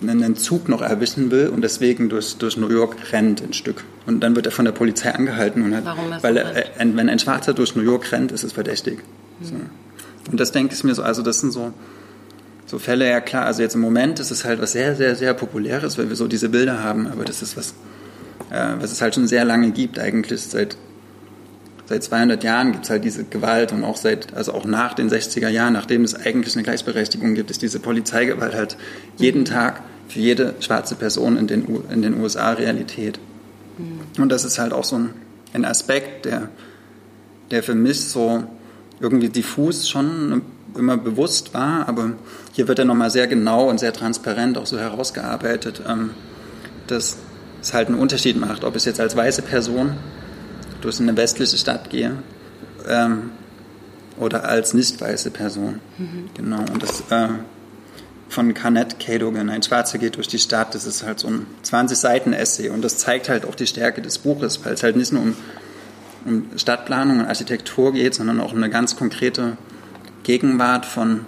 [0.00, 3.84] einen Zug noch erwischen will und deswegen durch, durch New York rennt ein Stück.
[4.06, 5.62] Und dann wird er von der Polizei angehalten.
[5.62, 9.00] Und hat, Warum weil er, wenn ein Schwarzer durch New York rennt, ist es verdächtig.
[9.40, 9.44] Mhm.
[9.44, 9.54] So.
[10.30, 11.72] Und das denke ich mir so, also das sind so,
[12.66, 15.34] so Fälle, ja klar, also jetzt im Moment ist es halt was sehr, sehr, sehr
[15.34, 17.72] Populäres, weil wir so diese Bilder haben, aber das ist was,
[18.50, 20.76] äh, was es halt schon sehr lange gibt, eigentlich seit,
[21.86, 25.10] seit 200 Jahren gibt es halt diese Gewalt und auch seit, also auch nach den
[25.10, 28.76] 60er Jahren, nachdem es eigentlich eine Gleichberechtigung gibt, ist diese Polizeigewalt halt
[29.16, 33.18] jeden Tag für jede schwarze Person in den, in den USA Realität.
[33.76, 34.22] Mhm.
[34.22, 35.10] Und das ist halt auch so ein,
[35.52, 36.48] ein Aspekt, der,
[37.50, 38.44] der für mich so
[39.00, 40.42] irgendwie diffus schon
[40.76, 42.12] immer bewusst war, aber
[42.52, 46.10] hier wird er nochmal sehr genau und sehr transparent auch so herausgearbeitet, ähm,
[46.86, 47.18] dass
[47.60, 49.96] es halt einen Unterschied macht, ob ich jetzt als weiße Person
[50.80, 52.12] durch eine westliche Stadt gehe
[52.88, 53.30] ähm,
[54.18, 55.80] oder als nicht weiße Person.
[55.98, 56.30] Mhm.
[56.34, 56.60] Genau.
[56.72, 57.28] Und das äh,
[58.28, 62.68] von Carnett Cadogan, ein Schwarzer geht durch die Stadt, das ist halt so ein 20-Seiten-Essay
[62.68, 65.36] und das zeigt halt auch die Stärke des Buches, weil es halt nicht nur um,
[66.26, 69.56] um Stadtplanung und Architektur geht, sondern auch um eine ganz konkrete
[70.24, 71.24] Gegenwart von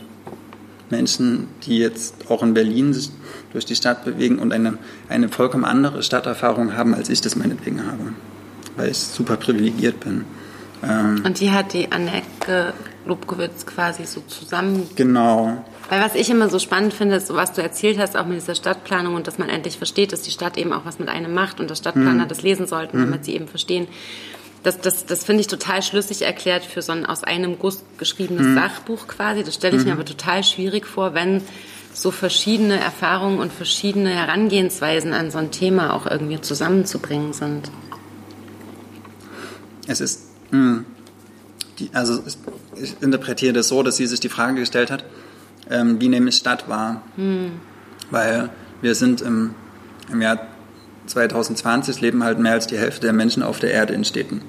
[0.90, 3.10] Menschen, die jetzt auch in Berlin sich
[3.52, 4.78] durch die Stadt bewegen und eine,
[5.08, 8.12] eine vollkommen andere Stadterfahrung haben, als ich das meinetwegen habe,
[8.76, 10.24] weil ich super privilegiert bin.
[10.82, 12.72] Ähm und die hat die Anneke
[13.06, 14.88] Lobkowitz quasi so zusammen.
[14.94, 15.64] Genau.
[15.88, 18.54] Weil was ich immer so spannend finde, ist, was du erzählt hast, auch mit dieser
[18.54, 21.58] Stadtplanung und dass man endlich versteht, dass die Stadt eben auch was mit einem macht
[21.60, 22.28] und dass Stadtplaner mhm.
[22.28, 23.06] das lesen sollten, mhm.
[23.06, 23.88] damit sie eben verstehen.
[24.62, 28.46] Das, das, das finde ich total schlüssig erklärt für so ein aus einem Guss geschriebenes
[28.46, 28.54] mhm.
[28.54, 29.42] Sachbuch quasi.
[29.42, 30.00] Das stelle ich mir mhm.
[30.00, 31.42] aber total schwierig vor, wenn
[31.94, 37.70] so verschiedene Erfahrungen und verschiedene Herangehensweisen an so ein Thema auch irgendwie zusammenzubringen sind.
[39.86, 40.84] Es ist, mh, hm,
[41.78, 42.22] die, also
[42.76, 45.04] ich interpretiere das so, dass sie sich die Frage gestellt hat,
[45.68, 47.02] ähm, wie nehme ich Stadt wahr?
[47.16, 47.52] Hm.
[48.10, 48.50] Weil
[48.82, 49.54] wir sind im,
[50.10, 50.49] im Jahr
[51.10, 54.42] 2020 leben halt mehr als die Hälfte der Menschen auf der Erde in Städten.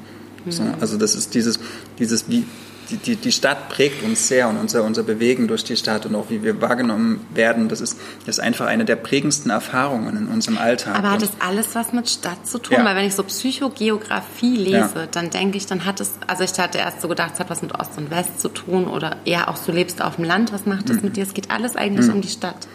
[0.43, 0.51] Hm.
[0.51, 1.59] So, also das ist dieses,
[1.99, 2.45] dieses wie,
[2.91, 6.15] die, die, die Stadt prägt uns sehr und unser, unser Bewegen durch die Stadt und
[6.15, 10.27] auch wie wir wahrgenommen werden, das ist, das ist einfach eine der prägendsten Erfahrungen in
[10.27, 10.97] unserem Alltag.
[10.97, 12.77] Aber hat das alles was mit Stadt zu tun?
[12.77, 12.85] Ja.
[12.85, 15.07] Weil wenn ich so Psychogeografie lese, ja.
[15.09, 17.61] dann denke ich, dann hat es, also ich hatte erst so gedacht, es hat was
[17.61, 20.51] mit Ost und West zu tun oder eher auch so lebst du auf dem Land,
[20.51, 21.03] was macht das mhm.
[21.03, 21.23] mit dir?
[21.23, 22.15] Es geht alles eigentlich mhm.
[22.15, 22.67] um die Stadt.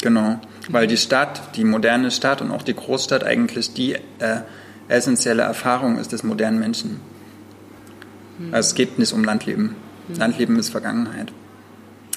[0.00, 4.40] Genau, weil die Stadt, die moderne Stadt und auch die Großstadt eigentlich die äh,
[4.88, 7.00] essentielle Erfahrung ist des modernen Menschen.
[8.52, 9.74] Also es geht nicht um Landleben.
[10.16, 11.32] Landleben ist Vergangenheit.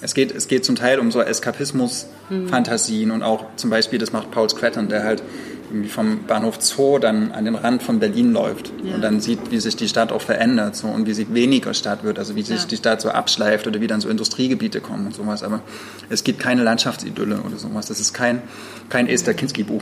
[0.02, 3.16] Es geht, es geht zum Teil um so Eskapismus-Fantasien mhm.
[3.16, 5.24] und auch zum Beispiel, das macht Paul Scraton, der halt
[5.72, 8.96] irgendwie vom Bahnhof Zoo dann an den Rand von Berlin läuft ja.
[8.96, 12.04] und dann sieht, wie sich die Stadt auch verändert so, und wie sie weniger Stadt
[12.04, 12.68] wird, also wie sich ja.
[12.68, 15.44] die Stadt so abschleift oder wie dann so Industriegebiete kommen und sowas.
[15.44, 15.62] Aber
[16.10, 17.88] es gibt keine Landschaftsidylle oder sowas.
[17.88, 18.42] Das ist kein,
[18.90, 19.82] kein Esther Kinski-Buch.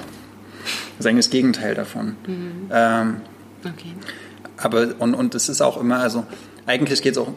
[0.98, 2.16] Das ist eigentlich das Gegenteil davon.
[2.28, 2.70] Mhm.
[2.72, 3.22] Ähm,
[3.66, 3.94] okay.
[4.58, 6.26] Aber, und, und es ist auch immer, also
[6.66, 7.34] eigentlich geht es auch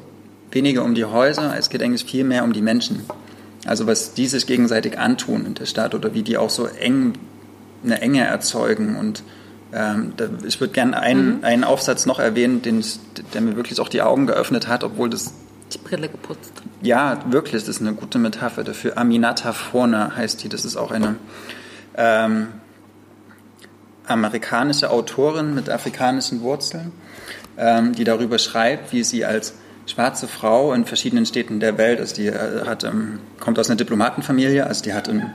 [0.51, 3.03] weniger um die Häuser, es geht eigentlich viel mehr um die Menschen.
[3.65, 7.15] Also was die sich gegenseitig antun in der Stadt oder wie die auch so eng
[7.85, 8.97] eine Enge erzeugen.
[8.97, 9.23] Und
[9.73, 11.45] ähm, da, ich würde gerne einen, mhm.
[11.45, 12.85] einen Aufsatz noch erwähnen, den,
[13.35, 15.33] der mir wirklich auch die Augen geöffnet hat, obwohl das
[15.73, 16.53] die Brille geputzt.
[16.83, 18.99] Ja, wirklich, das ist eine gute Metapher dafür.
[18.99, 20.49] Aminata Furna heißt die.
[20.49, 21.17] Das ist auch eine
[21.97, 22.49] ähm,
[24.07, 26.93] amerikanische Autorin mit afrikanischen Wurzeln,
[27.57, 29.55] ähm, die darüber schreibt, wie sie als
[29.87, 33.77] schwarze Frau in verschiedenen Städten der Welt, also die äh, hat, ähm, kommt aus einer
[33.77, 35.31] Diplomatenfamilie, also die hat in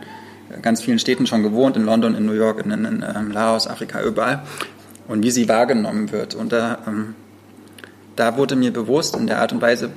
[0.62, 4.02] ganz vielen Städten schon gewohnt, in London, in New York, in, in, in Laos, Afrika,
[4.02, 4.44] überall,
[5.08, 6.36] und wie sie wahrgenommen wird.
[6.36, 7.16] Und da, ähm,
[8.16, 9.92] da wurde mir bewusst in der Art und Weise,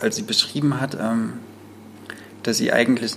[0.00, 1.34] als sie beschrieben hat, ähm,
[2.42, 3.14] dass sie eigentlich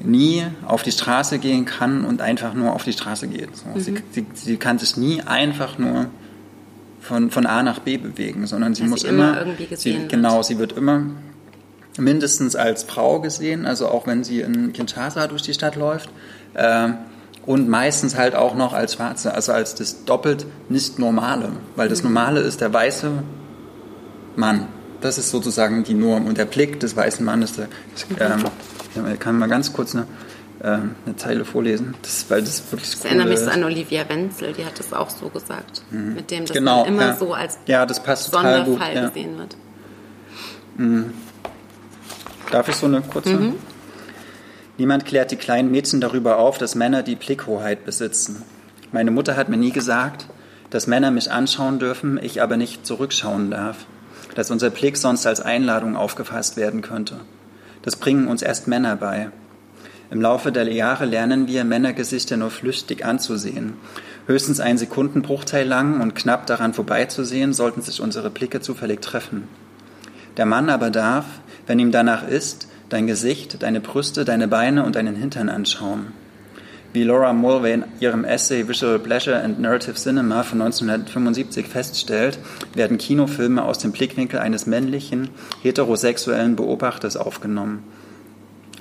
[0.00, 3.56] nie auf die Straße gehen kann und einfach nur auf die Straße geht.
[3.56, 3.68] So.
[3.68, 3.80] Mhm.
[3.80, 6.06] Sie, sie, sie, kann sich nie einfach nur
[7.00, 10.42] von, von A nach B bewegen, sondern sie Dass muss sie immer, immer sie, genau,
[10.42, 11.02] sie wird immer
[11.98, 16.10] mindestens als Frau gesehen, also auch wenn sie in Kinshasa durch die Stadt läuft.
[16.54, 16.90] Äh,
[17.44, 22.02] und meistens halt auch noch als Schwarze, also als das doppelt nicht Normale, weil das
[22.02, 22.12] mhm.
[22.12, 23.10] Normale ist der weiße
[24.36, 24.68] Mann.
[25.00, 27.54] Das ist sozusagen die Norm und der Blick des weißen Mannes.
[27.54, 27.66] Der,
[28.20, 28.44] ähm,
[29.12, 30.06] ich kann mal ganz kurz eine,
[30.62, 34.08] ähm, eine Zeile vorlesen, das, weil das wirklich Das cool erinnert mich so an Olivia
[34.08, 36.14] Wenzel, die hat das auch so gesagt, mhm.
[36.14, 37.16] mit dem das genau, immer ja.
[37.16, 39.08] so als ja, das passt Sonderfall gut, ja.
[39.08, 39.56] gesehen wird.
[40.76, 41.12] Mhm.
[42.52, 43.34] Darf ich so eine kurze?
[43.34, 43.54] Mhm.
[44.76, 48.42] Niemand klärt die kleinen Mädchen darüber auf, dass Männer die Blickhoheit besitzen.
[48.92, 50.26] Meine Mutter hat mir nie gesagt,
[50.68, 53.86] dass Männer mich anschauen dürfen, ich aber nicht zurückschauen darf,
[54.34, 57.20] dass unser Blick sonst als Einladung aufgefasst werden könnte.
[57.82, 59.30] Das bringen uns erst Männer bei.
[60.10, 63.78] Im Laufe der Jahre lernen wir, Männergesichter nur flüchtig anzusehen.
[64.26, 69.48] Höchstens einen Sekundenbruchteil lang und knapp daran vorbeizusehen, sollten sich unsere Blicke zufällig treffen.
[70.36, 71.24] Der Mann aber darf,
[71.66, 76.08] wenn ihm danach ist, dein Gesicht, deine Brüste, deine Beine und deinen Hintern anschauen.
[76.92, 82.38] Wie Laura Mulvey in ihrem Essay Visual Pleasure and Narrative Cinema von 1975 feststellt,
[82.74, 85.30] werden Kinofilme aus dem Blickwinkel eines männlichen,
[85.62, 87.82] heterosexuellen Beobachters aufgenommen.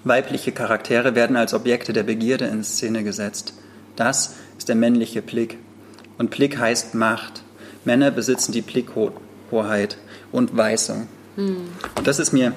[0.03, 3.53] Weibliche Charaktere werden als Objekte der Begierde in Szene gesetzt.
[3.95, 5.57] Das ist der männliche Blick.
[6.17, 7.43] Und Blick heißt Macht.
[7.85, 9.97] Männer besitzen die Blickhoheit
[10.33, 11.07] und Weiße.
[11.35, 11.57] Hm.
[11.95, 12.51] Und das ist mir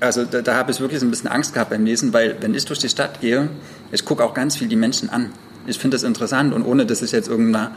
[0.00, 2.54] also da, da habe ich wirklich so ein bisschen Angst gehabt beim Lesen, weil wenn
[2.54, 3.48] ich durch die Stadt gehe,
[3.92, 5.32] ich gucke auch ganz viel die Menschen an.
[5.66, 7.72] Ich finde das interessant und ohne, dass ich jetzt irgendeiner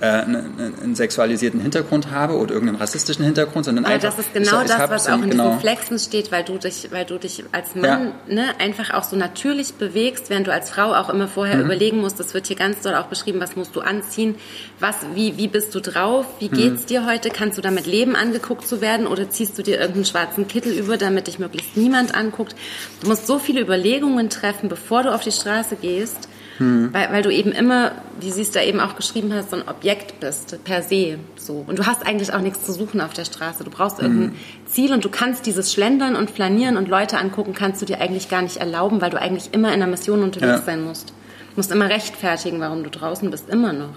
[0.00, 4.10] äh, einen sexualisierten Hintergrund habe oder irgendeinen rassistischen Hintergrund, sondern Aber einfach.
[4.10, 6.58] das ist genau ich, ich das, was auch in genau diesen Flexen steht, weil du
[6.58, 8.34] dich, weil du dich als Mann ja.
[8.34, 11.66] ne, einfach auch so natürlich bewegst, während du als Frau auch immer vorher mhm.
[11.66, 12.18] überlegen musst.
[12.18, 14.34] Das wird hier ganz doll auch beschrieben, was musst du anziehen,
[14.80, 16.54] was, wie, wie bist du drauf, wie mhm.
[16.54, 20.04] geht's dir heute, kannst du damit leben, angeguckt zu werden oder ziehst du dir irgendeinen
[20.04, 22.56] schwarzen Kittel über, damit dich möglichst niemand anguckt.
[23.02, 26.28] Du musst so viele Überlegungen treffen, bevor du auf die Straße gehst
[26.58, 26.92] hm.
[26.92, 29.68] Weil, weil du eben immer, wie sie es da eben auch geschrieben hast, so ein
[29.68, 31.18] Objekt bist, per se.
[31.36, 31.64] So.
[31.66, 33.64] Und du hast eigentlich auch nichts zu suchen auf der Straße.
[33.64, 34.04] Du brauchst hm.
[34.04, 34.36] irgendein
[34.66, 38.28] Ziel und du kannst dieses Schlendern und Flanieren und Leute angucken, kannst du dir eigentlich
[38.28, 40.62] gar nicht erlauben, weil du eigentlich immer in einer Mission unterwegs ja.
[40.64, 41.10] sein musst.
[41.10, 43.94] Du musst immer rechtfertigen, warum du draußen bist, immer noch.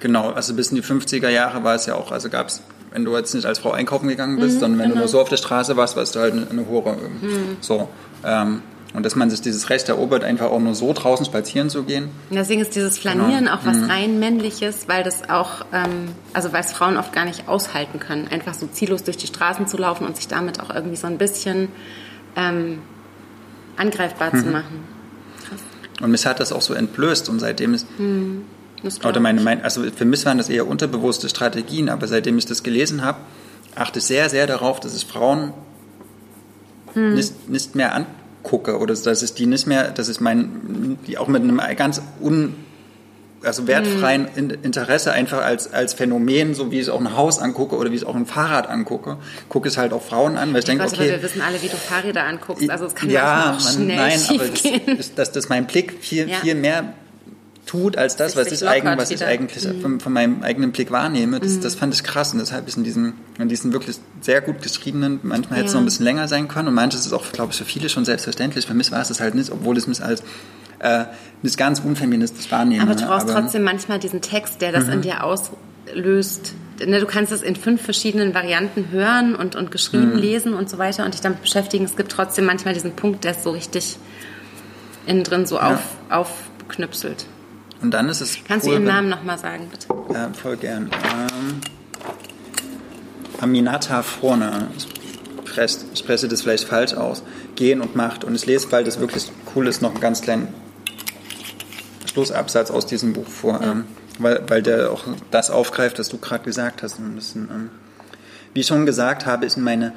[0.00, 2.62] Genau, also bis in die 50er Jahre war es ja auch, also gab es
[2.94, 4.94] wenn du jetzt nicht als Frau einkaufen gegangen bist, mhm, sondern wenn genau.
[4.94, 6.92] du nur so auf der Straße warst, warst du halt eine, eine Hure.
[6.92, 7.56] Mhm.
[7.60, 7.88] So.
[8.24, 8.62] Ähm,
[8.94, 12.04] und dass man sich dieses Recht erobert, einfach auch nur so draußen spazieren zu gehen.
[12.30, 13.56] Und deswegen ist dieses Flanieren genau.
[13.56, 13.90] auch was mhm.
[13.90, 18.28] rein männliches, weil das auch, ähm, also weil es Frauen oft gar nicht aushalten können,
[18.28, 21.18] einfach so ziellos durch die Straßen zu laufen und sich damit auch irgendwie so ein
[21.18, 21.68] bisschen
[22.36, 22.78] ähm,
[23.76, 24.38] angreifbar mhm.
[24.38, 24.84] zu machen.
[25.48, 25.60] Krass.
[26.00, 27.86] Und mich hat das auch so entblößt und seitdem ist.
[27.98, 28.44] Mhm.
[29.02, 32.62] Oder meine, mein, also für mich waren das eher unterbewusste Strategien, aber seitdem ich das
[32.62, 33.18] gelesen habe,
[33.74, 35.54] achte ich sehr, sehr darauf, dass es Frauen
[36.92, 37.14] hm.
[37.14, 38.04] nicht, nicht mehr an,
[38.44, 42.00] gucke oder dass ich die nicht mehr, dass ich mein, die auch mit einem ganz
[42.22, 42.54] un,
[43.42, 44.58] also wertfreien mhm.
[44.62, 48.06] Interesse einfach als, als Phänomen, so wie ich auch ein Haus angucke oder wie ich
[48.06, 49.18] auch ein Fahrrad angucke,
[49.48, 51.10] gucke ich halt auch Frauen an, weil ich, ich denke, weiß, okay.
[51.10, 54.44] wir wissen alle, wie du Fahrräder anguckst, also es kann ja, auch schnell nein, aber
[54.96, 56.36] das, das, das mein Blick viel, ja.
[56.38, 56.94] viel mehr
[57.66, 59.80] tut, als das, was ich, eigen, was ich eigentlich mhm.
[59.80, 61.40] von, von, meinem eigenen Blick wahrnehme.
[61.40, 61.60] Das, mhm.
[61.62, 65.20] das fand ich krass und deshalb ist in diesem, in diesen wirklich sehr gut geschriebenen,
[65.22, 67.58] manchmal hätte es noch ein bisschen länger sein können und manches ist auch, glaube ich,
[67.58, 68.66] für viele schon selbstverständlich.
[68.66, 70.22] Für mich war es das halt nicht, obwohl es mich als
[70.80, 71.04] äh,
[71.42, 72.82] nicht ganz unfeministisch wahrnehme.
[72.82, 74.92] Aber du brauchst aber, trotzdem manchmal diesen Text, der das mhm.
[74.92, 76.54] in dir auslöst.
[76.84, 80.18] Ne, du kannst es in fünf verschiedenen Varianten hören und, und geschrieben mhm.
[80.18, 81.84] lesen und so weiter und dich damit beschäftigen.
[81.84, 83.96] Es gibt trotzdem manchmal diesen Punkt, der ist so richtig
[85.06, 85.74] innen drin so ja.
[85.74, 87.26] auf, aufknüpselt.
[87.84, 88.38] Und dann ist es.
[88.48, 89.88] Kannst cool, du Ihren Namen nochmal sagen, bitte?
[90.10, 90.84] Ja, voll gern.
[90.84, 91.60] Ähm,
[93.42, 94.68] Aminata Frohner.
[94.74, 97.22] Ich spreche das vielleicht falsch aus.
[97.56, 98.24] Gehen und Macht.
[98.24, 100.48] Und ich lese, weil das wirklich cool ist, noch einen ganz kleinen
[102.10, 103.60] Schlussabsatz aus diesem Buch vor.
[103.60, 103.72] Ja.
[103.72, 103.84] Ähm,
[104.18, 106.98] weil, weil der auch das aufgreift, was du gerade gesagt hast.
[106.98, 107.70] Ein bisschen, ähm,
[108.54, 109.92] wie schon gesagt, habe ich in meine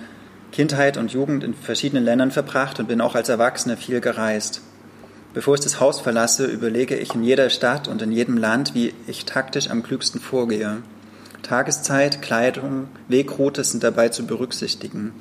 [0.51, 4.61] Kindheit und Jugend in verschiedenen Ländern verbracht und bin auch als Erwachsene viel gereist.
[5.37, 8.95] Bevor ich das Haus verlasse, überlege ich in jeder Stadt und in jedem Land, wie
[9.05, 10.77] ich taktisch am klügsten vorgehe.
[11.43, 15.13] Tageszeit, Kleidung, Wegroute sind dabei zu berücksichtigen.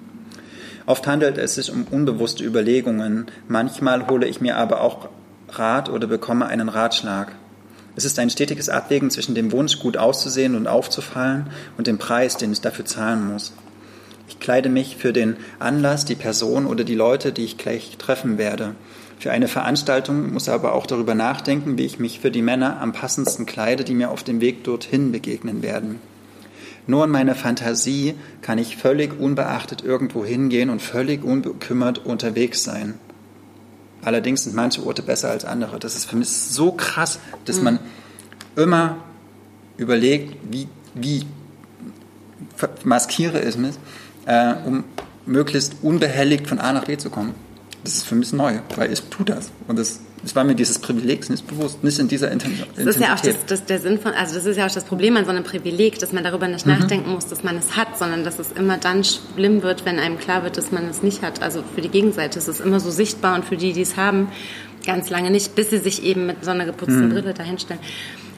[0.87, 5.11] Oft handelt es sich um unbewusste Überlegungen, manchmal hole ich mir aber auch
[5.51, 7.33] Rat oder bekomme einen Ratschlag.
[7.95, 12.39] Es ist ein stetiges Abwägen zwischen dem Wunsch, gut auszusehen und aufzufallen und dem Preis,
[12.39, 13.53] den ich dafür zahlen muss.
[14.29, 18.39] Ich kleide mich für den Anlass, die Person oder die Leute, die ich gleich treffen
[18.39, 18.75] werde.
[19.19, 22.81] Für eine Veranstaltung muss er aber auch darüber nachdenken, wie ich mich für die Männer
[22.81, 26.01] am passendsten kleide, die mir auf dem Weg dorthin begegnen werden.
[26.87, 32.95] Nur in meiner Fantasie kann ich völlig unbeachtet irgendwo hingehen und völlig unbekümmert unterwegs sein.
[34.03, 35.81] Allerdings sind manche Orte besser als andere.
[35.81, 37.65] Das ist für mich so krass, dass mhm.
[37.65, 37.79] man
[38.55, 38.99] immer
[39.79, 41.25] überlegt, wie, wie
[42.85, 43.79] maskiere ich es,
[44.27, 44.85] äh, um
[45.25, 47.35] möglichst unbehelligt von A nach B zu kommen.
[47.87, 49.53] Das ist für mich neu, weil ich tue das.
[49.69, 52.67] Und das, das war mir dieses Privileg nicht bewusst, nicht in dieser Intensität.
[52.77, 54.83] Das ist ja auch das, das, der Sinn von, also das ist ja auch das
[54.83, 56.73] Problem an so einem Privileg, dass man darüber nicht mhm.
[56.73, 60.19] nachdenken muss, dass man es hat, sondern dass es immer dann schlimm wird, wenn einem
[60.19, 61.43] klar wird, dass man es nicht hat.
[61.43, 64.33] Also für die Gegenseite ist es immer so sichtbar und für die, die es haben,
[64.85, 67.13] ganz lange nicht, bis sie sich eben mit so einer geputzten mhm.
[67.13, 67.81] Brille dahinstellen.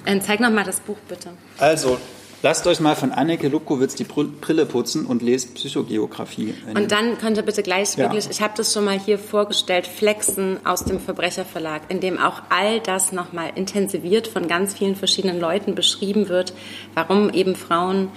[0.04, 1.30] Äh, zeig noch mal das Buch bitte.
[1.56, 1.98] Also,
[2.40, 6.54] Lasst euch mal von Anneke Lubkowitz die Brille putzen und lest Psychogeografie.
[6.72, 8.04] Und dann könnt ihr bitte gleich ja.
[8.04, 12.42] wirklich, ich habe das schon mal hier vorgestellt, Flexen aus dem Verbrecherverlag, in dem auch
[12.48, 16.52] all das nochmal intensiviert von ganz vielen verschiedenen Leuten beschrieben wird,
[16.94, 18.10] warum eben Frauen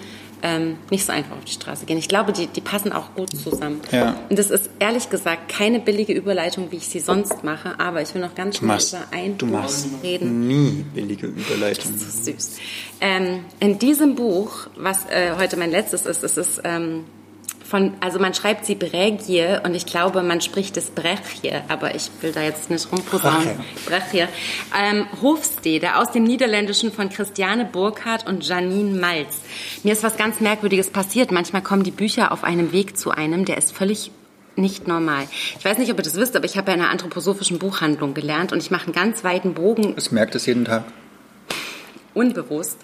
[0.43, 1.97] ähm, nicht so einfach auf die Straße gehen.
[1.97, 3.81] Ich glaube, die, die passen auch gut zusammen.
[3.91, 4.15] Ja.
[4.29, 8.13] Und das ist ehrlich gesagt keine billige Überleitung, wie ich sie sonst mache, aber ich
[8.13, 10.47] will noch ganz schnell machst, über ein du Buch machst reden.
[10.47, 11.99] Nie billige Überleitungen.
[11.99, 12.57] Das ist süß.
[13.01, 17.03] Ähm, in diesem Buch, was äh, heute mein letztes ist, ist es ähm,
[17.71, 22.11] von, also man schreibt sie Bregie und ich glaube, man spricht es Brechje, aber ich
[22.19, 23.59] will da jetzt nicht rumposaunen.
[23.85, 24.27] Brechje.
[24.77, 29.39] Ähm, Hofstede aus dem Niederländischen von Christiane Burkhardt und Janine Malz.
[29.83, 31.31] Mir ist was ganz Merkwürdiges passiert.
[31.31, 34.11] Manchmal kommen die Bücher auf einem Weg zu einem, der ist völlig
[34.57, 35.23] nicht normal.
[35.57, 38.13] Ich weiß nicht, ob ihr das wisst, aber ich habe ja in einer anthroposophischen Buchhandlung
[38.13, 39.95] gelernt und ich mache einen ganz weiten Bogen.
[39.97, 40.83] Ich merkt es jeden Tag.
[42.13, 42.77] Unbewusst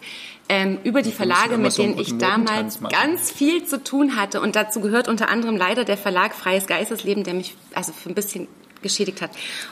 [0.49, 4.41] ähm, über die Verlage, mit denen ich damals ganz viel zu tun hatte.
[4.41, 8.15] Und dazu gehört unter anderem leider der Verlag Freies Geistesleben, der mich also für ein
[8.15, 8.47] bisschen
[8.88, 9.31] geschädigt hat.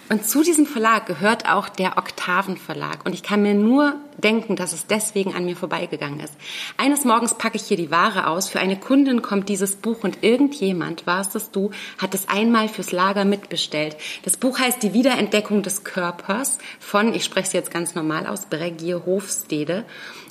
[0.09, 3.05] Und zu diesem Verlag gehört auch der Oktaven Verlag.
[3.05, 6.33] Und ich kann mir nur denken, dass es deswegen an mir vorbeigegangen ist.
[6.77, 8.49] Eines Morgens packe ich hier die Ware aus.
[8.49, 12.91] Für eine Kundin kommt dieses Buch und irgendjemand, war es du, hat es einmal fürs
[12.91, 13.97] Lager mitbestellt.
[14.23, 18.45] Das Buch heißt Die Wiederentdeckung des Körpers von, ich spreche es jetzt ganz normal aus,
[18.45, 19.85] Bregier Hofstede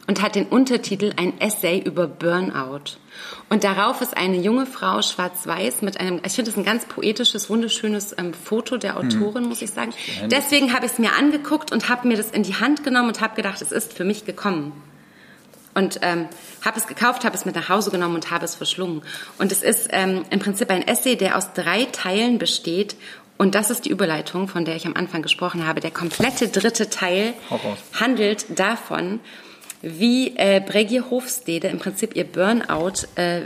[0.07, 2.99] und hat den Untertitel Ein Essay über Burnout.
[3.49, 7.51] Und darauf ist eine junge Frau schwarz-weiß mit einem, ich finde das ein ganz poetisches,
[7.51, 9.07] wunderschönes ähm, Foto der hm.
[9.07, 9.49] Autorin, hm.
[9.49, 9.93] muss ich sagen.
[10.27, 13.21] Deswegen habe ich es mir angeguckt und habe mir das in die Hand genommen und
[13.21, 14.73] habe gedacht, es ist für mich gekommen.
[15.75, 16.29] Und ähm,
[16.65, 19.03] habe es gekauft, habe es mit nach Hause genommen und habe es verschlungen.
[19.39, 22.95] Und es ist ähm, im Prinzip ein Essay, der aus drei Teilen besteht
[23.37, 25.81] und das ist die Überleitung, von der ich am Anfang gesprochen habe.
[25.81, 27.35] Der komplette dritte Teil
[27.99, 29.21] handelt davon,
[29.85, 33.43] wie äh, Bregier Hofstede im Prinzip ihr Burnout äh,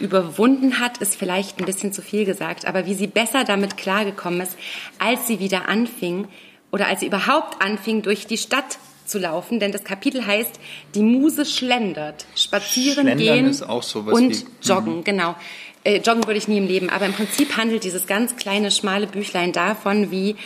[0.00, 4.40] überwunden hat, ist vielleicht ein bisschen zu viel gesagt, aber wie sie besser damit klargekommen
[4.40, 4.56] ist,
[4.98, 6.26] als sie wieder anfing
[6.72, 10.60] oder als sie überhaupt anfing, durch die Stadt zu laufen, denn das Kapitel heißt,
[10.94, 15.04] die Muse schlendert, spazieren Schlendern gehen und wie, joggen, mhm.
[15.04, 15.34] genau.
[15.82, 19.06] Äh, joggen würde ich nie im Leben, aber im Prinzip handelt dieses ganz kleine, schmale
[19.06, 20.36] Büchlein davon, wie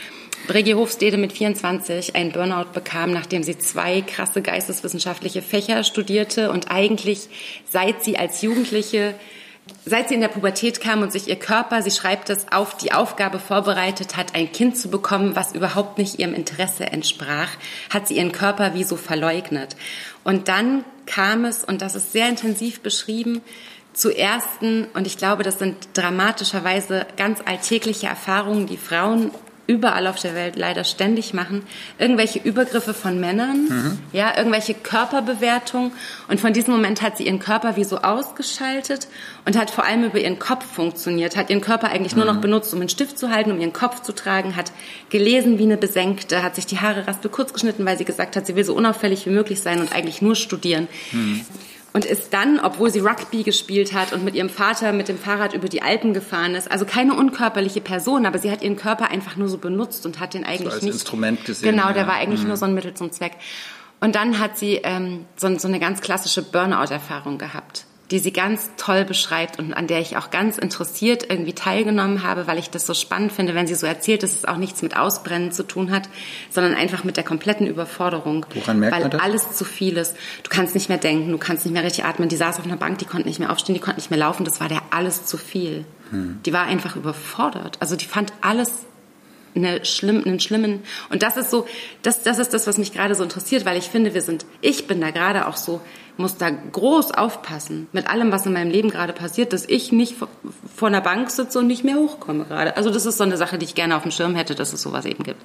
[0.46, 6.70] Brigitte Hofstede mit 24 einen Burnout bekam, nachdem sie zwei krasse geisteswissenschaftliche Fächer studierte und
[6.70, 7.28] eigentlich
[7.70, 9.14] seit sie als Jugendliche
[9.86, 12.92] Seit sie in der Pubertät kam und sich ihr Körper, sie schreibt es, auf die
[12.92, 17.48] Aufgabe vorbereitet hat, ein Kind zu bekommen, was überhaupt nicht ihrem Interesse entsprach,
[17.88, 19.76] hat sie ihren Körper wie so verleugnet.
[20.22, 23.40] Und dann kam es, und das ist sehr intensiv beschrieben,
[23.94, 29.30] zu ersten, und ich glaube, das sind dramatischerweise ganz alltägliche Erfahrungen, die Frauen
[29.66, 31.62] überall auf der Welt leider ständig machen,
[31.98, 33.98] irgendwelche Übergriffe von Männern, mhm.
[34.12, 35.92] ja, irgendwelche Körperbewertung
[36.28, 39.08] und von diesem Moment hat sie ihren Körper wie so ausgeschaltet
[39.44, 42.18] und hat vor allem über ihren Kopf funktioniert, hat ihren Körper eigentlich mhm.
[42.20, 42.42] nur noch mhm.
[42.42, 44.72] benutzt, um einen Stift zu halten, um ihren Kopf zu tragen, hat
[45.08, 48.46] gelesen wie eine Besenkte, hat sich die Haare raspel kurz geschnitten, weil sie gesagt hat,
[48.46, 50.88] sie will so unauffällig wie möglich sein und eigentlich nur studieren.
[51.12, 51.40] Mhm
[51.94, 55.54] und ist dann, obwohl sie Rugby gespielt hat und mit ihrem Vater mit dem Fahrrad
[55.54, 59.36] über die Alpen gefahren ist, also keine unkörperliche Person, aber sie hat ihren Körper einfach
[59.36, 61.70] nur so benutzt und hat den eigentlich so als nicht Instrument gesehen.
[61.70, 62.08] Genau, der ja.
[62.08, 62.48] war eigentlich mhm.
[62.48, 63.34] nur so ein Mittel zum Zweck.
[64.00, 68.70] Und dann hat sie ähm, so, so eine ganz klassische Burnout-Erfahrung gehabt die sie ganz
[68.76, 72.86] toll beschreibt und an der ich auch ganz interessiert irgendwie teilgenommen habe, weil ich das
[72.86, 75.90] so spannend finde, wenn sie so erzählt, dass es auch nichts mit Ausbrennen zu tun
[75.90, 76.08] hat,
[76.48, 78.46] sondern einfach mit der kompletten Überforderung.
[78.54, 79.20] Woran merkt weil man das?
[79.20, 80.14] alles zu viel ist.
[80.44, 82.28] Du kannst nicht mehr denken, du kannst nicht mehr richtig atmen.
[82.28, 84.44] Die saß auf einer Bank, die konnte nicht mehr aufstehen, die konnte nicht mehr laufen.
[84.44, 85.84] Das war der alles zu viel.
[86.10, 86.38] Hm.
[86.46, 87.78] Die war einfach überfordert.
[87.80, 88.84] Also die fand alles
[89.56, 90.84] eine schlimm, einen schlimmen.
[91.10, 91.66] Und das ist so,
[92.02, 94.86] das, das ist das, was mich gerade so interessiert, weil ich finde, wir sind, ich
[94.86, 95.80] bin da gerade auch so,
[96.16, 100.14] muss da groß aufpassen mit allem, was in meinem Leben gerade passiert, dass ich nicht
[100.16, 102.76] vor, einer Bank sitze und nicht mehr hochkomme gerade.
[102.76, 104.82] Also das ist so eine Sache, die ich gerne auf dem Schirm hätte, dass es
[104.82, 105.40] sowas eben gibt.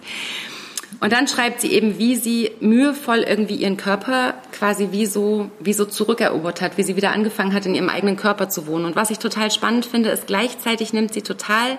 [1.02, 5.74] Und dann schreibt sie eben, wie sie mühevoll irgendwie ihren Körper quasi wie so, wie
[5.74, 8.86] so zurückerobert hat, wie sie wieder angefangen hat, in ihrem eigenen Körper zu wohnen.
[8.86, 11.78] Und was ich total spannend finde, ist gleichzeitig nimmt sie total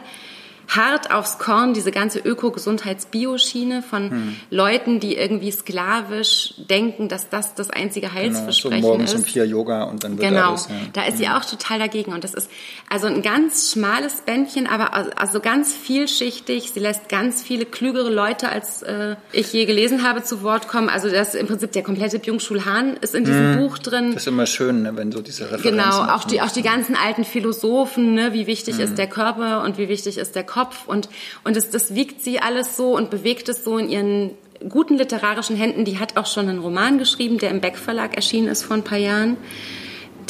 [0.77, 4.37] hart aufs Korn diese ganze Öko-Gesundheits-Bioschiene von hm.
[4.51, 9.19] Leuten, die irgendwie sklavisch denken, dass das das einzige Heilsversprechen genau, so morgens ist.
[9.19, 10.51] um vier Yoga und dann wird genau.
[10.51, 10.69] alles.
[10.69, 10.75] Ja.
[10.93, 11.35] Da ist sie hm.
[11.35, 12.49] auch total dagegen und das ist
[12.89, 16.71] also ein ganz schmales Bändchen, aber also ganz vielschichtig.
[16.73, 20.89] Sie lässt ganz viele klügere Leute, als äh, ich je gelesen habe, zu Wort kommen.
[20.89, 23.59] Also das ist im Prinzip der komplette Byung-Chul Han ist in diesem hm.
[23.59, 24.13] Buch drin.
[24.13, 25.73] Das ist immer schön, ne, wenn so diese Referenzen.
[25.73, 28.85] Genau, auch die auch die ganzen alten Philosophen, ne, wie wichtig hm.
[28.85, 31.09] ist der Körper und wie wichtig ist der Kopf Kopf und,
[31.45, 34.31] und das, das wiegt sie alles so und bewegt es so in ihren
[34.69, 35.85] guten literarischen Händen.
[35.87, 38.85] Die hat auch schon einen Roman geschrieben, der im Beck Verlag erschienen ist vor ein
[38.85, 39.39] paar Jahren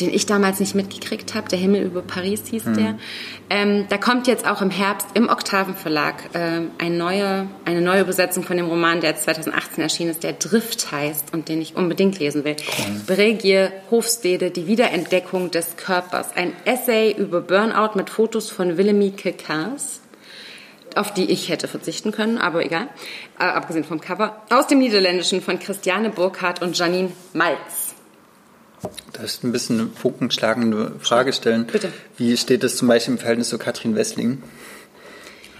[0.01, 1.49] den ich damals nicht mitgekriegt habe.
[1.49, 2.74] Der Himmel über Paris hieß mhm.
[2.74, 2.99] der.
[3.49, 8.03] Ähm, da kommt jetzt auch im Herbst im Oktaven Verlag äh, ein neue, eine neue
[8.03, 12.18] Übersetzung von dem Roman, der 2018 erschienen ist, der Drift heißt und den ich unbedingt
[12.18, 12.57] lesen will.
[12.57, 13.16] Cool.
[13.16, 16.35] Bregier Hofstede, die Wiederentdeckung des Körpers.
[16.35, 20.01] Ein Essay über Burnout mit Fotos von Willemie Kekars
[20.97, 22.88] auf die ich hätte verzichten können, aber egal,
[23.38, 27.95] äh, abgesehen vom Cover, aus dem Niederländischen von Christiane Burkhardt und Janine Malz.
[29.12, 31.66] Das ist ein bisschen eine funkenschlagende Frage stellen.
[31.66, 31.93] Bitte.
[32.16, 34.43] Wie steht das zum Beispiel im Verhältnis zu Katrin Wessling?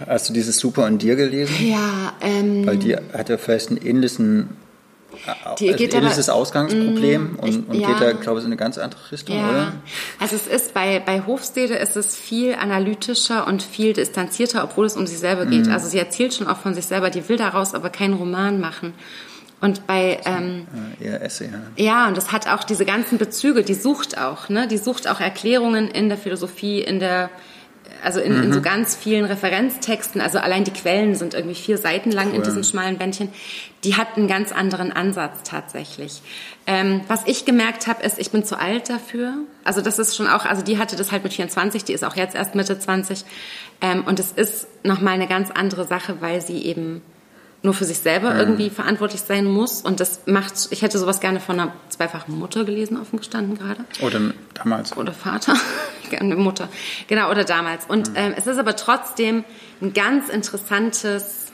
[0.07, 1.53] Hast du dieses Super und dir gelesen?
[1.59, 2.65] Ja, ähm.
[2.65, 4.49] Weil die hat ja vielleicht einen ähnlichen
[5.59, 7.87] die also geht ähnliches aber, Ausgangsproblem mm, und, und ja.
[7.87, 9.49] geht da, glaube ich, in eine ganz andere Richtung, ja.
[9.49, 9.73] oder?
[10.19, 14.95] Also es ist bei, bei Hofstede ist es viel analytischer und viel distanzierter, obwohl es
[14.95, 15.67] um sie selber geht.
[15.67, 15.71] Mm.
[15.71, 18.93] Also sie erzählt schon auch von sich selber, die will daraus aber keinen Roman machen.
[19.61, 20.67] Und bei ähm,
[20.99, 21.83] eher Essay, ja.
[21.83, 24.67] ja, und das hat auch diese ganzen Bezüge, die sucht auch, ne?
[24.67, 27.29] Die sucht auch Erklärungen in der Philosophie, in der
[28.03, 28.43] also in, mhm.
[28.43, 28.63] in, so mhm.
[28.63, 32.35] ganz vielen Referenztexten, also allein die Quellen sind irgendwie vier Seiten lang cool.
[32.35, 33.29] in diesem schmalen Bändchen,
[33.83, 36.21] die hat einen ganz anderen Ansatz tatsächlich.
[36.67, 39.33] Ähm, was ich gemerkt habe, ist, ich bin zu alt dafür.
[39.63, 42.15] Also das ist schon auch, also die hatte das halt mit 24, die ist auch
[42.15, 43.25] jetzt erst Mitte 20.
[43.81, 47.01] Ähm, und es ist nochmal eine ganz andere Sache, weil sie eben
[47.63, 48.39] nur für sich selber mhm.
[48.39, 49.81] irgendwie verantwortlich sein muss.
[49.81, 53.85] Und das macht, ich hätte sowas gerne von einer zweifachen Mutter gelesen, offen gestanden gerade.
[54.01, 54.19] Oder
[54.53, 54.95] damals.
[54.97, 55.55] Oder Vater.
[56.11, 56.69] gerne Mutter.
[57.07, 57.85] Genau, oder damals.
[57.87, 58.15] Und mhm.
[58.15, 59.43] ähm, es ist aber trotzdem
[59.81, 61.47] ein ganz interessantes,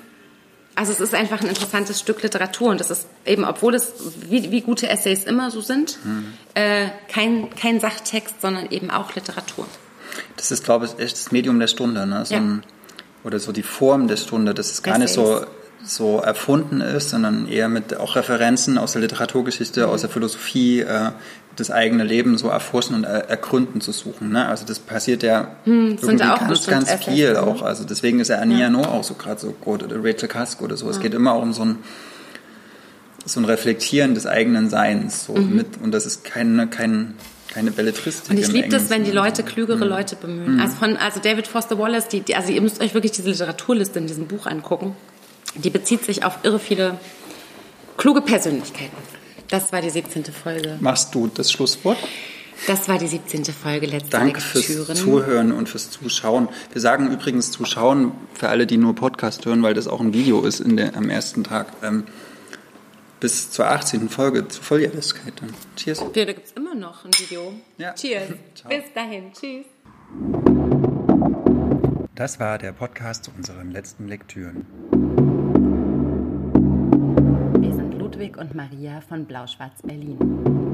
[0.76, 2.70] also es ist einfach ein interessantes Stück Literatur.
[2.72, 3.94] Und das ist eben, obwohl es
[4.30, 6.34] wie, wie gute Essays immer so sind, mhm.
[6.54, 9.66] äh, kein, kein Sachtext, sondern eben auch Literatur.
[10.36, 12.06] Das ist, glaube ich, echt das Medium der Stunde.
[12.06, 12.26] Ne?
[12.26, 12.42] So ja.
[12.42, 12.64] ein,
[13.24, 14.54] oder so die Form der Stunde.
[14.54, 15.18] Das ist gar Essays.
[15.18, 15.46] nicht so
[15.88, 21.12] so erfunden ist, sondern eher mit auch Referenzen aus der Literaturgeschichte, aus der Philosophie, äh,
[21.56, 24.32] das eigene Leben so erforschen und er ergründen zu suchen.
[24.32, 24.48] Ne?
[24.48, 27.42] Also das passiert ja hm, irgendwie ganz, ganz viel ne?
[27.42, 27.62] auch.
[27.64, 28.70] Also deswegen ist ja Ania ja.
[28.70, 30.86] No auch so gerade so gut oder Rachel Cusk oder so.
[30.86, 30.92] Ja.
[30.92, 31.78] Es geht immer auch um so ein
[33.26, 35.56] so ein Reflektieren des eigenen Seins so mhm.
[35.56, 37.16] mit und das ist keine kein
[37.52, 38.30] keine Belletristik.
[38.30, 39.90] Und ich liebe das, wenn die Leute klügere mhm.
[39.90, 40.56] Leute bemühen.
[40.56, 40.62] Mhm.
[40.62, 43.98] Also von also David Foster Wallace, die, die, also ihr müsst euch wirklich diese Literaturliste
[44.00, 44.96] in diesem Buch angucken.
[45.58, 47.00] Die bezieht sich auf irre viele
[47.98, 48.96] kluge Persönlichkeiten.
[49.50, 50.26] Das war die 17.
[50.26, 50.78] Folge.
[50.80, 51.98] Machst du das Schlusswort?
[52.66, 53.46] Das war die 17.
[53.46, 54.86] Folge letzte Danke Lektüren.
[54.86, 56.50] fürs Zuhören und fürs Zuschauen.
[56.72, 60.44] Wir sagen übrigens Zuschauen für alle, die nur Podcast hören, weil das auch ein Video
[60.44, 61.68] ist in der, am ersten Tag.
[61.84, 62.06] Ähm,
[63.20, 64.10] bis zur 18.
[64.10, 65.54] Folge zur Volljährigkeit dann.
[65.76, 66.00] Cheers.
[66.00, 67.54] Ja, da gibt es immer noch ein Video.
[67.78, 67.94] Ja.
[67.94, 68.30] Cheers.
[68.70, 69.32] bis dahin.
[69.34, 69.66] Tschüss.
[72.16, 74.66] Das war der Podcast zu unseren letzten Lektüren.
[78.18, 80.67] Ludwig und Maria von Blau-Schwarz Berlin.